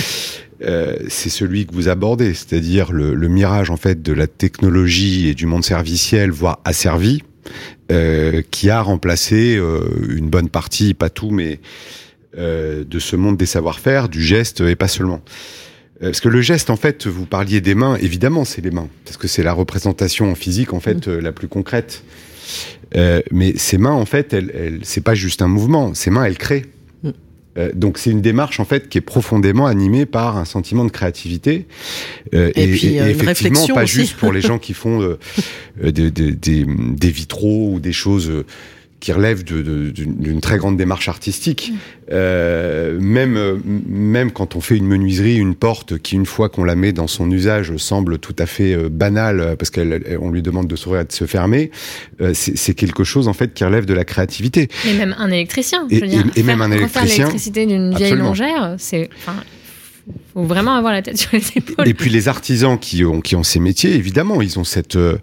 euh, 0.62 0.96
c'est 1.10 1.30
celui 1.30 1.66
que 1.66 1.74
vous 1.74 1.90
abordez, 1.90 2.34
c'est-à-dire 2.34 2.92
le, 2.92 3.14
le, 3.14 3.28
mirage 3.28 3.70
en 3.70 3.78
fait 3.78 4.02
de 4.02 4.14
la 4.14 4.28
technologie 4.28 5.28
et 5.28 5.34
du 5.34 5.46
monde 5.46 5.64
serviciel, 5.64 6.32
voire 6.32 6.60
asservi, 6.64 7.22
euh, 7.92 8.42
qui 8.50 8.70
a 8.70 8.82
remplacé 8.82 9.60
une 10.10 10.30
bonne 10.30 10.50
partie, 10.50 10.94
pas 10.94 11.10
tout, 11.10 11.30
mais 11.30 11.60
euh, 12.38 12.84
de 12.84 13.00
ce 13.00 13.16
monde 13.16 13.38
des 13.38 13.46
savoir-faire, 13.46 14.10
du 14.10 14.24
geste 14.24 14.62
et 14.62 14.76
pas 14.76 14.88
seulement. 14.88 15.22
Euh, 16.02 16.08
parce 16.08 16.20
que 16.20 16.30
le 16.30 16.42
geste, 16.42 16.70
en 16.70 16.76
fait, 16.76 17.08
vous 17.08 17.26
parliez 17.26 17.62
des 17.62 17.76
mains, 17.76 17.96
évidemment, 17.98 18.46
c'est 18.46 18.62
les 18.62 18.72
mains, 18.72 18.90
parce 19.06 19.18
que 19.18 19.28
c'est 19.28 19.44
la 19.44 19.54
représentation 19.54 20.34
physique, 20.36 20.74
en 20.74 20.80
fait, 20.80 21.08
euh, 21.08 21.20
la 21.22 21.32
plus 21.32 21.48
concrète. 21.48 22.04
Euh, 22.96 23.22
mais 23.32 23.54
ces 23.58 23.78
mains, 23.78 23.92
en 23.92 24.06
fait, 24.06 24.34
elles, 24.34 24.52
elles 24.56 24.80
c'est 24.84 25.02
pas 25.02 25.16
juste 25.16 25.42
un 25.42 25.48
mouvement. 25.48 25.94
Ces 25.94 26.10
mains, 26.10 26.24
elles 26.24 26.38
créent. 26.38 26.66
Euh, 27.58 27.72
donc 27.74 27.98
c'est 27.98 28.12
une 28.12 28.22
démarche 28.22 28.60
en 28.60 28.66
fait 28.66 28.88
qui 28.88 29.00
est 29.00 29.02
profondément 29.02 29.66
animée 29.66 30.06
par 30.06 30.38
un 30.38 30.46
sentiment 30.46 30.86
de 30.86 30.92
créativité 30.92 31.66
euh, 32.36 32.52
et, 32.56 32.66
et, 32.66 32.68
puis, 32.68 32.88
et 32.88 33.10
effectivement 33.10 33.66
pas 33.74 33.84
aussi. 33.84 33.96
juste 33.96 34.18
pour 34.18 34.32
les 34.32 34.42
gens 34.44 34.60
qui 34.60 34.76
font 34.76 35.18
des, 35.82 36.12
des, 36.12 36.12
des, 36.12 36.66
des, 36.68 37.10
vitraux 37.10 37.72
ou 37.74 37.80
des 37.80 37.94
choses 37.94 38.32
qui 39.00 39.12
relève 39.12 39.44
d'une 39.44 40.42
très 40.42 40.58
grande 40.58 40.78
démarche 40.78 41.08
artistique. 41.08 41.72
Mmh. 41.72 41.78
Euh, 42.14 42.98
même, 43.00 43.62
même 43.66 44.32
quand 44.32 44.56
on 44.56 44.62
fait 44.62 44.76
une 44.76 44.88
menuiserie, 44.88 45.36
une 45.36 45.56
porte 45.56 45.98
qui, 45.98 46.16
une 46.16 46.26
fois 46.26 46.50
qu'on 46.50 46.64
la 46.64 46.76
met 46.76 46.94
dans 46.94 47.08
son 47.08 47.30
usage, 47.30 47.76
semble 47.78 48.18
tout 48.18 48.36
à 48.40 48.46
fait 48.46 48.74
euh, 48.74 48.90
banale 48.90 49.56
parce 49.58 49.70
qu'on 49.70 50.32
lui 50.32 50.42
demande 50.42 50.68
de 50.68 50.76
s'ouvrir 50.76 51.02
et 51.02 51.06
de 51.06 51.12
se 51.12 51.26
fermer, 51.26 51.70
euh, 52.22 52.32
c'est 52.34 52.74
quelque 52.74 53.04
chose 53.04 53.28
en 53.28 53.34
fait 53.34 53.54
qui 53.54 53.64
relève 53.64 53.86
de 53.86 53.94
la 53.94 54.06
créativité. 54.06 54.70
Et 54.88 54.94
même 54.94 55.16
un 55.20 55.30
électricien. 55.30 55.86
Et, 55.90 55.98
je 55.98 56.02
veux 56.02 56.08
dire, 56.08 56.24
et, 56.36 56.40
et 56.40 56.44
même 56.44 56.62
un 56.62 56.72
électricien. 56.72 57.26
l'électricité 57.26 57.66
d'une 57.66 57.94
vieille 57.96 58.16
longère, 58.16 58.76
c'est 58.78 59.10
faut 60.34 60.44
vraiment 60.44 60.76
avoir 60.76 60.94
la 60.94 61.02
tête 61.02 61.18
sur 61.18 61.32
les 61.34 61.44
épaules. 61.56 61.88
Et 61.88 61.94
puis 61.94 62.10
les 62.10 62.28
artisans 62.28 62.78
qui 62.78 63.04
ont 63.04 63.22
qui 63.22 63.36
ont 63.36 63.44
ces 63.44 63.60
métiers, 63.60 63.94
évidemment, 63.94 64.42
ils 64.42 64.60
ont 64.60 64.64
cette 64.64 64.96
euh, 64.96 65.18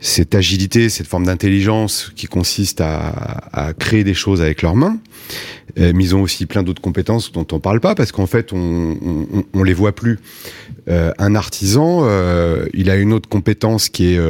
cette 0.00 0.34
agilité, 0.34 0.88
cette 0.88 1.06
forme 1.06 1.24
d'intelligence 1.24 2.12
qui 2.14 2.26
consiste 2.26 2.82
à, 2.82 3.72
créer 3.78 4.04
des 4.04 4.12
choses 4.12 4.42
avec 4.42 4.60
leurs 4.60 4.76
mains. 4.76 4.98
Euh, 5.78 5.92
mais 5.94 6.04
ils 6.04 6.14
ont 6.14 6.20
aussi 6.20 6.44
plein 6.44 6.62
d'autres 6.62 6.82
compétences 6.82 7.32
dont 7.32 7.46
on 7.52 7.58
parle 7.58 7.80
pas 7.80 7.94
parce 7.94 8.12
qu'en 8.12 8.26
fait 8.26 8.52
on, 8.52 8.98
on, 9.54 9.62
les 9.62 9.72
voit 9.72 9.94
plus. 9.94 10.18
Euh, 10.88 11.10
un 11.18 11.34
artisan, 11.34 12.06
il 12.74 12.90
a 12.90 12.96
une 12.96 13.14
autre 13.14 13.30
compétence 13.30 13.88
qui 13.88 14.14
est 14.14 14.20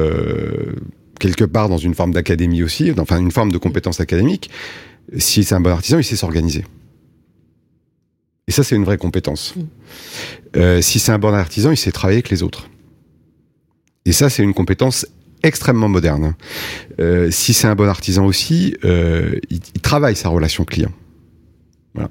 quelque 1.19 1.45
part 1.45 1.69
dans 1.69 1.79
une 1.79 1.95
forme 1.95 2.13
d'académie 2.13 2.63
aussi, 2.63 2.93
enfin 2.97 3.19
une 3.19 3.33
forme 3.33 3.51
de 3.51 3.59
compétence 3.59 3.99
académique. 3.99 4.51
Si 5.19 5.43
c'est 5.43 5.57
un 5.57 5.61
bon 5.61 5.71
artisan, 5.71 5.99
il 5.99 6.05
sait 6.05 6.17
s'organiser. 6.17 6.65
Et 8.55 8.57
ça, 8.57 8.63
c'est 8.63 8.77
une 8.77 8.85
vraie 8.85 8.99
compétence. 8.99 9.55
Mmh. 9.57 9.63
Euh, 10.59 10.81
si 10.81 11.01
c'est 11.01 11.11
un 11.11 11.19
bon 11.19 11.35
artisan, 11.35 11.73
il 11.73 11.77
sait 11.77 11.91
travailler 11.91 12.19
avec 12.19 12.31
les 12.31 12.45
autres. 12.45 12.69
Et 14.05 14.13
ça, 14.13 14.31
c'est 14.31 14.45
une 14.45 14.55
compétence 14.55 15.09
extrêmement 15.43 15.89
moderne. 15.89 16.37
Euh, 17.01 17.33
si 17.33 17.53
c'est 17.53 17.67
un 17.67 17.75
bon 17.75 17.89
artisan 17.89 18.25
aussi, 18.25 18.77
euh, 18.85 19.41
il, 19.51 19.59
il, 19.75 19.81
travaille 19.81 20.15
sa 20.15 20.29
relation 20.29 20.65
client. 20.65 20.93
Voilà. 21.95 22.11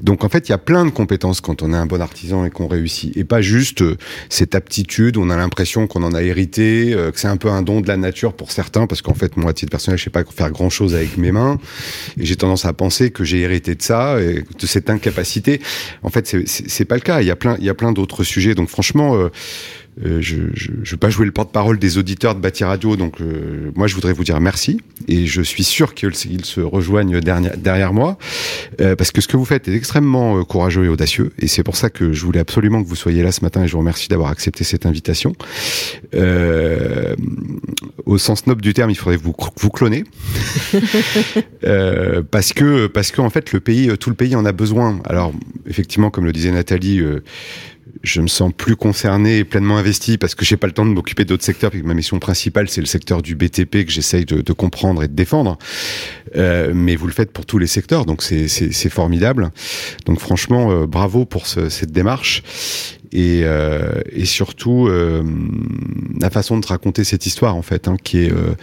Donc 0.00 0.22
en 0.22 0.28
fait, 0.28 0.48
il 0.48 0.52
y 0.52 0.54
a 0.54 0.58
plein 0.58 0.84
de 0.84 0.90
compétences 0.90 1.40
quand 1.40 1.62
on 1.62 1.72
est 1.72 1.76
un 1.76 1.86
bon 1.86 2.00
artisan 2.00 2.44
et 2.44 2.50
qu'on 2.50 2.68
réussit, 2.68 3.16
et 3.16 3.24
pas 3.24 3.40
juste 3.40 3.82
euh, 3.82 3.96
cette 4.28 4.54
aptitude. 4.54 5.16
On 5.16 5.28
a 5.28 5.36
l'impression 5.36 5.88
qu'on 5.88 6.04
en 6.04 6.14
a 6.14 6.22
hérité, 6.22 6.94
euh, 6.94 7.10
que 7.10 7.18
c'est 7.18 7.26
un 7.26 7.36
peu 7.36 7.48
un 7.48 7.62
don 7.62 7.80
de 7.80 7.88
la 7.88 7.96
nature 7.96 8.32
pour 8.32 8.52
certains, 8.52 8.86
parce 8.86 9.02
qu'en 9.02 9.14
fait, 9.14 9.36
moi, 9.36 9.50
à 9.50 9.52
titre 9.52 9.70
personnel, 9.70 9.98
je 9.98 10.04
sais 10.04 10.10
pas 10.10 10.22
faire 10.24 10.52
grand 10.52 10.70
chose 10.70 10.94
avec 10.94 11.16
mes 11.16 11.32
mains, 11.32 11.58
et 12.16 12.24
j'ai 12.24 12.36
tendance 12.36 12.64
à 12.64 12.72
penser 12.72 13.10
que 13.10 13.24
j'ai 13.24 13.40
hérité 13.40 13.74
de 13.74 13.82
ça 13.82 14.20
et 14.20 14.44
de 14.58 14.66
cette 14.66 14.88
incapacité. 14.88 15.60
En 16.04 16.10
fait, 16.10 16.36
c'est 16.46 16.84
pas 16.84 16.94
le 16.94 17.00
cas. 17.00 17.20
Il 17.20 17.26
y 17.26 17.32
a 17.32 17.36
plein, 17.36 17.56
il 17.58 17.64
y 17.64 17.70
a 17.70 17.74
plein 17.74 17.90
d'autres 17.90 18.22
sujets. 18.22 18.54
Donc 18.54 18.68
franchement. 18.68 19.16
Euh, 19.16 19.30
euh, 20.04 20.20
je 20.20 20.38
ne 20.38 20.84
veux 20.84 20.96
pas 20.96 21.08
jouer 21.08 21.24
le 21.24 21.32
porte-parole 21.32 21.78
des 21.78 21.98
auditeurs 21.98 22.34
de 22.34 22.40
Bâti 22.40 22.64
Radio, 22.64 22.96
donc 22.96 23.20
euh, 23.20 23.70
moi 23.76 23.86
je 23.86 23.94
voudrais 23.94 24.12
vous 24.12 24.24
dire 24.24 24.40
merci 24.40 24.80
et 25.06 25.26
je 25.26 25.40
suis 25.40 25.62
sûr 25.62 25.94
qu'ils 25.94 26.44
se 26.44 26.60
rejoignent 26.60 27.20
derrière, 27.20 27.56
derrière 27.56 27.92
moi 27.92 28.18
euh, 28.80 28.96
parce 28.96 29.12
que 29.12 29.20
ce 29.20 29.28
que 29.28 29.36
vous 29.36 29.44
faites 29.44 29.68
est 29.68 29.74
extrêmement 29.74 30.42
courageux 30.44 30.86
et 30.86 30.88
audacieux 30.88 31.32
et 31.38 31.46
c'est 31.46 31.62
pour 31.62 31.76
ça 31.76 31.90
que 31.90 32.12
je 32.12 32.24
voulais 32.24 32.40
absolument 32.40 32.82
que 32.82 32.88
vous 32.88 32.96
soyez 32.96 33.22
là 33.22 33.30
ce 33.30 33.42
matin 33.42 33.62
et 33.62 33.68
je 33.68 33.72
vous 33.72 33.78
remercie 33.78 34.08
d'avoir 34.08 34.30
accepté 34.30 34.64
cette 34.64 34.84
invitation. 34.84 35.32
au 38.04 38.18
sens 38.18 38.46
noble 38.48 38.62
du 38.62 38.74
terme, 38.74 38.90
il 38.90 38.96
faudrait 38.96 39.16
vous 39.16 39.34
vous 39.60 39.70
cloner 39.70 40.04
parce 42.30 42.52
que 42.52 42.88
parce 42.88 43.12
qu'en 43.12 43.30
fait 43.30 43.52
le 43.52 43.60
pays, 43.60 43.96
tout 43.98 44.10
le 44.10 44.16
pays 44.16 44.34
en 44.34 44.44
a 44.44 44.52
besoin. 44.52 45.00
Alors 45.04 45.32
effectivement, 45.68 46.10
comme 46.10 46.24
le 46.24 46.32
disait 46.32 46.50
Nathalie 46.50 47.00
je 48.04 48.20
me 48.20 48.28
sens 48.28 48.52
plus 48.56 48.76
concerné 48.76 49.38
et 49.38 49.44
pleinement 49.44 49.78
investi 49.78 50.18
parce 50.18 50.34
que 50.34 50.44
j'ai 50.44 50.56
pas 50.56 50.66
le 50.66 50.72
temps 50.72 50.86
de 50.86 50.90
m'occuper 50.90 51.24
d'autres 51.24 51.44
secteurs 51.44 51.74
et 51.74 51.80
que 51.80 51.86
ma 51.86 51.94
mission 51.94 52.18
principale 52.18 52.68
c'est 52.68 52.80
le 52.80 52.86
secteur 52.86 53.22
du 53.22 53.34
BTP 53.34 53.84
que 53.84 53.90
j'essaye 53.90 54.24
de, 54.24 54.40
de, 54.40 54.52
comprendre 54.52 55.02
et 55.02 55.08
de 55.08 55.14
défendre. 55.14 55.58
Euh, 56.36 56.72
mais 56.74 56.96
vous 56.96 57.06
le 57.06 57.12
faites 57.12 57.32
pour 57.32 57.46
tous 57.46 57.58
les 57.58 57.66
secteurs, 57.66 58.04
donc 58.04 58.22
c'est 58.22 58.88
formidable. 58.90 59.50
Donc 60.04 60.20
franchement, 60.20 60.70
euh, 60.70 60.86
bravo 60.86 61.24
pour 61.24 61.46
ce, 61.46 61.68
cette 61.68 61.92
démarche 61.92 62.42
et, 63.14 63.42
euh, 63.44 64.02
et 64.12 64.24
surtout 64.24 64.88
euh, 64.88 65.22
la 66.20 66.30
façon 66.30 66.58
de 66.58 66.66
raconter 66.66 67.04
cette 67.04 67.26
histoire 67.26 67.54
en 67.54 67.62
fait, 67.62 67.86
hein, 67.86 67.96
qui 68.02 68.24
est 68.24 68.32
euh, 68.32 68.54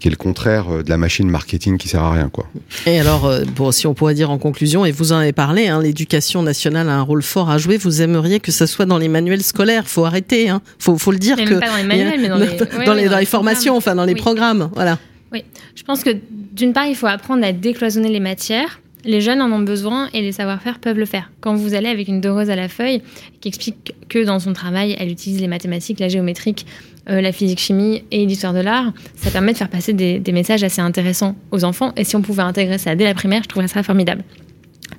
qui 0.00 0.06
est 0.06 0.10
le 0.10 0.16
contraire 0.16 0.84
de 0.84 0.88
la 0.88 0.96
machine 0.96 1.28
marketing 1.28 1.78
qui 1.78 1.88
sert 1.88 2.02
à 2.02 2.12
rien 2.12 2.28
quoi. 2.28 2.46
Et 2.86 3.00
alors, 3.00 3.30
bon, 3.56 3.72
si 3.72 3.88
on 3.88 3.94
pourrait 3.94 4.14
dire 4.14 4.30
en 4.30 4.38
conclusion, 4.38 4.84
et 4.84 4.92
vous 4.92 5.12
en 5.12 5.16
avez 5.16 5.32
parlé, 5.32 5.66
hein, 5.66 5.82
l'éducation 5.82 6.42
nationale 6.42 6.88
a 6.88 6.94
un 6.94 7.02
rôle 7.02 7.22
fort 7.22 7.50
à 7.50 7.58
jouer. 7.58 7.76
Vous 7.76 8.00
aimeriez 8.00 8.38
que 8.38 8.52
ça 8.52 8.68
soit 8.68 8.86
dans 8.86 8.98
les 8.98 9.08
manuels 9.08 9.42
scolaires. 9.42 9.88
Faut 9.88 10.04
arrêter, 10.04 10.48
hein. 10.48 10.62
Faut 10.78 10.96
faut 10.96 11.12
le 11.12 11.18
dire 11.18 11.36
mais 11.36 11.44
que 11.44 11.54
pas 11.54 11.66
dans 11.66 11.76
les 11.76 11.82
manuels, 11.82 12.20
mais 12.20 12.28
dans 12.28 12.36
les, 12.38 12.56
dans, 12.86 12.94
les, 12.94 13.08
dans 13.08 13.18
les 13.18 13.26
formations, 13.26 13.76
enfin 13.76 13.96
dans 13.96 14.04
les 14.04 14.14
programmes, 14.14 14.70
voilà. 14.74 14.98
Oui, 15.32 15.44
je 15.74 15.82
pense 15.82 16.04
que 16.04 16.10
d'une 16.52 16.72
part, 16.72 16.86
il 16.86 16.94
faut 16.94 17.06
apprendre 17.06 17.44
à 17.44 17.52
décloisonner 17.52 18.08
les 18.08 18.20
matières 18.20 18.80
les 19.08 19.22
jeunes 19.22 19.40
en 19.40 19.50
ont 19.50 19.60
besoin 19.60 20.10
et 20.12 20.20
les 20.20 20.32
savoir-faire 20.32 20.78
peuvent 20.78 20.98
le 20.98 21.06
faire. 21.06 21.32
Quand 21.40 21.54
vous 21.54 21.72
allez 21.72 21.88
avec 21.88 22.08
une 22.08 22.20
doreuse 22.20 22.50
à 22.50 22.56
la 22.56 22.68
feuille 22.68 23.00
qui 23.40 23.48
explique 23.48 23.94
que 24.10 24.22
dans 24.22 24.38
son 24.38 24.52
travail, 24.52 24.94
elle 24.98 25.10
utilise 25.10 25.40
les 25.40 25.48
mathématiques, 25.48 25.98
la 25.98 26.08
géométrique, 26.08 26.66
euh, 27.08 27.22
la 27.22 27.32
physique-chimie 27.32 28.04
et 28.10 28.26
l'histoire 28.26 28.52
de 28.52 28.60
l'art, 28.60 28.92
ça 29.16 29.30
permet 29.30 29.52
de 29.52 29.56
faire 29.56 29.70
passer 29.70 29.94
des, 29.94 30.18
des, 30.18 30.32
messages 30.32 30.62
assez 30.62 30.82
intéressants 30.82 31.36
aux 31.52 31.64
enfants. 31.64 31.94
Et 31.96 32.04
si 32.04 32.16
on 32.16 32.22
pouvait 32.22 32.42
intégrer 32.42 32.76
ça 32.76 32.94
dès 32.94 33.04
la 33.04 33.14
primaire, 33.14 33.42
je 33.44 33.48
trouverais 33.48 33.68
ça 33.68 33.82
formidable. 33.82 34.24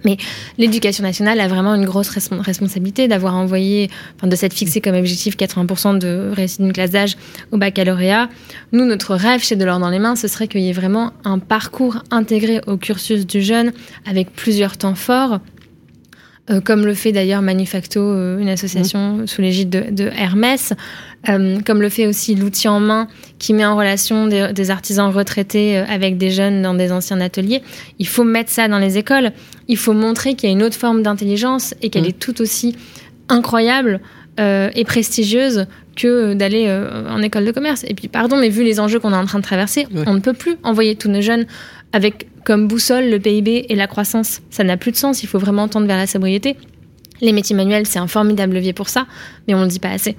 Mais 0.05 0.17
l'éducation 0.57 1.03
nationale 1.03 1.39
a 1.39 1.47
vraiment 1.47 1.75
une 1.75 1.85
grosse 1.85 2.09
responsabilité 2.09 3.07
d'avoir 3.07 3.35
envoyé, 3.35 3.89
enfin 4.15 4.27
de 4.27 4.35
s'être 4.35 4.53
fixé 4.53 4.81
comme 4.81 4.95
objectif 4.95 5.35
80% 5.35 5.97
de 5.99 6.31
réussite 6.33 6.61
d'une 6.61 6.73
classe 6.73 6.91
d'âge 6.91 7.17
au 7.51 7.57
baccalauréat. 7.57 8.29
Nous, 8.71 8.85
notre 8.85 9.15
rêve 9.15 9.43
chez 9.43 9.55
Delors 9.55 9.79
dans 9.79 9.89
les 9.89 9.99
mains, 9.99 10.15
ce 10.15 10.27
serait 10.27 10.47
qu'il 10.47 10.61
y 10.61 10.69
ait 10.69 10.73
vraiment 10.73 11.11
un 11.25 11.39
parcours 11.39 12.03
intégré 12.11 12.61
au 12.67 12.77
cursus 12.77 13.25
du 13.27 13.41
jeune 13.41 13.73
avec 14.05 14.31
plusieurs 14.31 14.77
temps 14.77 14.95
forts 14.95 15.39
euh, 16.49 16.61
comme 16.61 16.85
le 16.85 16.93
fait 16.93 17.11
d'ailleurs 17.11 17.41
Manufacto, 17.41 18.01
euh, 18.01 18.39
une 18.39 18.49
association 18.49 19.17
mmh. 19.17 19.27
sous 19.27 19.41
l'égide 19.41 19.69
de, 19.69 20.09
Hermès, 20.15 20.73
euh, 21.27 21.59
comme 21.65 21.81
le 21.81 21.89
fait 21.89 22.07
aussi 22.07 22.33
l'outil 22.33 22.67
en 22.67 22.79
main 22.79 23.07
qui 23.37 23.53
met 23.53 23.65
en 23.65 23.75
relation 23.75 24.27
des, 24.27 24.71
artisans 24.71 25.11
retraités 25.11 25.77
avec 25.77 26.17
des 26.17 26.31
jeunes 26.31 26.61
dans 26.61 26.73
des 26.73 26.91
anciens 26.91 27.21
ateliers. 27.21 27.61
Il 27.99 28.07
faut 28.07 28.23
mettre 28.23 28.49
ça 28.49 28.67
dans 28.67 28.79
les 28.79 28.97
écoles. 28.97 29.31
Il 29.67 29.77
faut 29.77 29.93
montrer 29.93 30.33
qu'il 30.33 30.49
y 30.49 30.51
a 30.51 30.55
une 30.55 30.63
autre 30.63 30.75
forme 30.75 31.03
d'intelligence 31.03 31.75
et 31.81 31.89
qu'elle 31.89 32.03
mmh. 32.03 32.09
est 32.09 32.19
tout 32.19 32.41
aussi 32.41 32.75
incroyable 33.27 33.99
et 34.37 34.85
prestigieuse 34.85 35.65
que 35.97 36.33
d'aller 36.33 36.73
en 37.09 37.21
école 37.21 37.43
de 37.43 37.51
commerce. 37.51 37.83
Et 37.85 37.93
puis, 37.93 38.07
pardon, 38.07 38.37
mais 38.37 38.47
vu 38.47 38.63
les 38.63 38.79
enjeux 38.79 38.97
qu'on 38.97 39.11
est 39.11 39.17
en 39.17 39.25
train 39.25 39.39
de 39.39 39.43
traverser, 39.43 39.85
on 40.07 40.13
ne 40.13 40.21
peut 40.21 40.31
plus 40.31 40.55
envoyer 40.63 40.95
tous 40.95 41.09
nos 41.09 41.19
jeunes 41.19 41.45
avec 41.93 42.27
comme 42.43 42.67
boussole 42.67 43.09
le 43.09 43.19
PIB 43.19 43.65
et 43.69 43.75
la 43.75 43.87
croissance. 43.87 44.41
Ça 44.49 44.63
n'a 44.63 44.77
plus 44.77 44.91
de 44.91 44.97
sens, 44.97 45.23
il 45.23 45.27
faut 45.27 45.39
vraiment 45.39 45.67
tendre 45.67 45.87
vers 45.87 45.97
la 45.97 46.07
sobriété. 46.07 46.55
Les 47.21 47.33
métiers 47.33 47.55
manuels, 47.55 47.85
c'est 47.85 47.99
un 47.99 48.07
formidable 48.07 48.53
levier 48.53 48.73
pour 48.73 48.89
ça, 48.89 49.05
mais 49.47 49.53
on 49.53 49.59
ne 49.59 49.63
le 49.63 49.69
dit 49.69 49.79
pas 49.79 49.89
assez. 49.89 50.15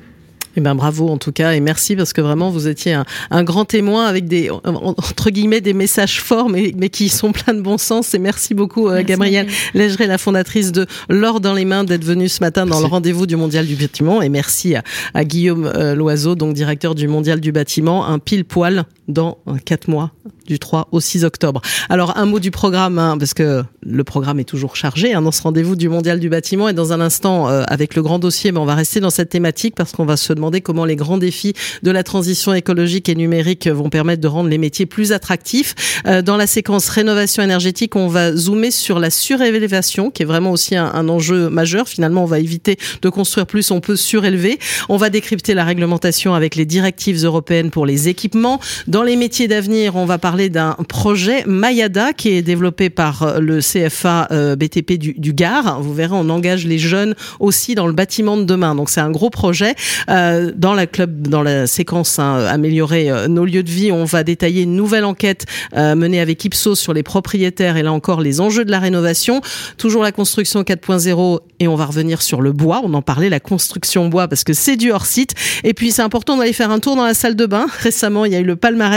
Eh 0.56 0.60
ben 0.60 0.74
bravo 0.74 1.08
en 1.08 1.16
tout 1.16 1.30
cas 1.30 1.52
et 1.52 1.60
merci 1.60 1.94
parce 1.94 2.12
que 2.12 2.20
vraiment 2.20 2.50
vous 2.50 2.66
étiez 2.66 2.96
un, 3.30 3.44
grand 3.44 3.64
témoin 3.64 4.06
avec 4.06 4.26
des 4.26 4.50
entre 4.50 5.30
guillemets 5.30 5.60
des 5.60 5.74
messages 5.74 6.20
forts 6.20 6.48
mais, 6.48 6.72
mais 6.76 6.88
qui 6.88 7.08
sont 7.08 7.30
pleins 7.30 7.54
de 7.54 7.60
bon 7.60 7.78
sens 7.78 8.14
et 8.14 8.18
merci 8.18 8.52
beaucoup 8.52 8.88
euh, 8.88 9.04
Gabrielle 9.04 9.46
Légeret, 9.74 10.08
la 10.08 10.18
fondatrice 10.18 10.72
de 10.72 10.86
L'or 11.08 11.40
dans 11.40 11.54
les 11.54 11.64
mains 11.64 11.84
d'être 11.84 12.04
venue 12.04 12.28
ce 12.28 12.42
matin 12.42 12.66
dans 12.66 12.80
le 12.80 12.86
rendez-vous 12.86 13.26
du 13.26 13.36
Mondial 13.36 13.64
du 13.64 13.76
bâtiment 13.76 14.22
et 14.22 14.28
merci 14.28 14.74
à, 15.14 15.24
Guillaume 15.24 15.70
euh, 15.72 15.94
Loiseau 15.94 16.34
donc 16.34 16.54
directeur 16.54 16.96
du 16.96 17.06
Mondial 17.06 17.38
du 17.38 17.52
bâtiment 17.52 18.06
un 18.06 18.18
pile 18.18 18.44
poil 18.44 18.86
dans 19.10 19.38
quatre 19.64 19.88
mois 19.88 20.12
du 20.46 20.58
3 20.58 20.88
au 20.90 21.00
6 21.00 21.24
octobre. 21.24 21.62
Alors 21.88 22.16
un 22.16 22.26
mot 22.26 22.40
du 22.40 22.50
programme, 22.50 22.98
hein, 22.98 23.16
parce 23.18 23.34
que 23.34 23.62
le 23.82 24.04
programme 24.04 24.40
est 24.40 24.44
toujours 24.44 24.76
chargé 24.76 25.14
hein, 25.14 25.22
dans 25.22 25.30
ce 25.30 25.42
rendez-vous 25.42 25.76
du 25.76 25.88
Mondial 25.88 26.20
du 26.20 26.28
bâtiment. 26.28 26.68
Et 26.68 26.72
dans 26.72 26.92
un 26.92 27.00
instant, 27.00 27.48
euh, 27.48 27.62
avec 27.68 27.94
le 27.94 28.02
grand 28.02 28.18
dossier, 28.18 28.52
mais 28.52 28.58
on 28.58 28.64
va 28.64 28.74
rester 28.74 29.00
dans 29.00 29.10
cette 29.10 29.30
thématique 29.30 29.74
parce 29.76 29.92
qu'on 29.92 30.04
va 30.04 30.16
se 30.16 30.32
demander 30.32 30.60
comment 30.60 30.84
les 30.84 30.96
grands 30.96 31.18
défis 31.18 31.54
de 31.82 31.90
la 31.90 32.02
transition 32.02 32.52
écologique 32.52 33.08
et 33.08 33.14
numérique 33.14 33.68
vont 33.68 33.90
permettre 33.90 34.20
de 34.20 34.28
rendre 34.28 34.48
les 34.48 34.58
métiers 34.58 34.86
plus 34.86 35.12
attractifs. 35.12 36.02
Euh, 36.06 36.22
dans 36.22 36.36
la 36.36 36.46
séquence 36.46 36.88
rénovation 36.88 37.42
énergétique, 37.42 37.96
on 37.96 38.08
va 38.08 38.34
zoomer 38.34 38.70
sur 38.70 38.98
la 38.98 39.10
surélévation, 39.10 40.10
qui 40.10 40.22
est 40.22 40.26
vraiment 40.26 40.50
aussi 40.50 40.76
un, 40.76 41.08
enjeu 41.08 41.48
majeur. 41.48 41.88
Finalement, 41.88 42.24
on 42.24 42.26
va 42.26 42.38
éviter 42.38 42.76
de 43.02 43.08
construire 43.08 43.46
plus, 43.46 43.70
on 43.70 43.80
peut 43.80 43.96
surélever. 43.96 44.58
On 44.88 44.96
va 44.96 45.10
décrypter 45.10 45.54
la 45.54 45.64
réglementation 45.64 46.34
avec 46.34 46.56
les 46.56 46.66
directives 46.66 47.24
européennes 47.24 47.70
pour 47.70 47.86
les 47.86 48.08
équipements. 48.08 48.60
Les 49.02 49.16
métiers 49.16 49.48
d'avenir, 49.48 49.96
on 49.96 50.04
va 50.04 50.18
parler 50.18 50.48
d'un 50.48 50.76
projet 50.88 51.44
Mayada 51.46 52.12
qui 52.12 52.30
est 52.30 52.42
développé 52.42 52.90
par 52.90 53.22
euh, 53.22 53.38
le 53.38 53.60
CFA 53.60 54.28
euh, 54.30 54.56
BTP 54.56 54.92
du, 54.92 55.14
du, 55.14 55.32
Gard. 55.32 55.80
Vous 55.80 55.94
verrez, 55.94 56.14
on 56.14 56.28
engage 56.28 56.66
les 56.66 56.78
jeunes 56.78 57.14
aussi 57.38 57.74
dans 57.74 57.86
le 57.86 57.92
bâtiment 57.92 58.36
de 58.36 58.44
demain. 58.44 58.74
Donc 58.74 58.90
c'est 58.90 59.00
un 59.00 59.10
gros 59.10 59.30
projet. 59.30 59.74
Euh, 60.08 60.52
dans 60.54 60.74
la 60.74 60.86
club, 60.86 61.28
dans 61.28 61.42
la 61.42 61.66
séquence 61.66 62.18
hein, 62.18 62.44
améliorer 62.46 63.28
nos 63.28 63.44
lieux 63.44 63.62
de 63.62 63.70
vie, 63.70 63.92
on 63.92 64.04
va 64.04 64.24
détailler 64.24 64.62
une 64.62 64.74
nouvelle 64.74 65.04
enquête 65.04 65.46
menée 65.74 66.20
avec 66.20 66.44
Ipsos 66.44 66.74
sur 66.74 66.92
les 66.92 67.02
propriétaires 67.02 67.76
et 67.76 67.82
là 67.82 67.92
encore 67.92 68.20
les 68.20 68.40
enjeux 68.40 68.64
de 68.64 68.70
la 68.70 68.78
rénovation. 68.78 69.40
Toujours 69.78 70.02
la 70.02 70.12
construction 70.12 70.62
4.0 70.62 71.40
et 71.60 71.68
on 71.68 71.74
va 71.76 71.86
revenir 71.86 72.22
sur 72.22 72.40
le 72.40 72.52
bois. 72.52 72.80
On 72.84 72.94
en 72.94 73.02
parlait, 73.02 73.28
la 73.28 73.40
construction 73.40 74.08
bois 74.08 74.28
parce 74.28 74.44
que 74.44 74.52
c'est 74.52 74.76
du 74.76 74.92
hors 74.92 75.06
site. 75.06 75.34
Et 75.64 75.74
puis 75.74 75.92
c'est 75.92 76.02
important 76.02 76.36
d'aller 76.36 76.52
faire 76.52 76.70
un 76.70 76.80
tour 76.80 76.96
dans 76.96 77.04
la 77.04 77.14
salle 77.14 77.36
de 77.36 77.46
bain. 77.46 77.66
Récemment, 77.80 78.24
il 78.24 78.32
y 78.32 78.36
a 78.36 78.40
eu 78.40 78.44
le 78.44 78.56
palmarès 78.56 78.89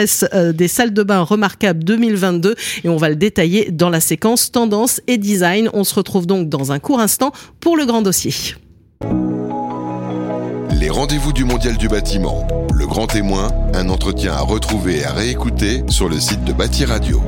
des 0.53 0.67
salles 0.67 0.93
de 0.93 1.03
bain 1.03 1.21
remarquable 1.21 1.83
2022 1.83 2.55
et 2.83 2.89
on 2.89 2.97
va 2.97 3.09
le 3.09 3.15
détailler 3.15 3.71
dans 3.71 3.89
la 3.89 3.99
séquence 3.99 4.51
tendance 4.51 5.01
et 5.07 5.17
design. 5.17 5.69
On 5.73 5.83
se 5.83 5.95
retrouve 5.95 6.27
donc 6.27 6.49
dans 6.49 6.71
un 6.71 6.79
court 6.79 6.99
instant 6.99 7.31
pour 7.59 7.77
le 7.77 7.85
grand 7.85 8.01
dossier. 8.01 8.33
Les 10.79 10.89
rendez-vous 10.89 11.31
du 11.31 11.45
Mondial 11.45 11.77
du 11.77 11.87
bâtiment. 11.87 12.47
Le 12.73 12.85
grand 12.85 13.07
témoin, 13.07 13.49
un 13.73 13.89
entretien 13.89 14.33
à 14.33 14.41
retrouver 14.41 14.99
et 14.99 15.05
à 15.05 15.13
réécouter 15.13 15.83
sur 15.87 16.09
le 16.09 16.19
site 16.19 16.43
de 16.43 16.51
Bâti 16.51 16.83
Radio. 16.83 17.21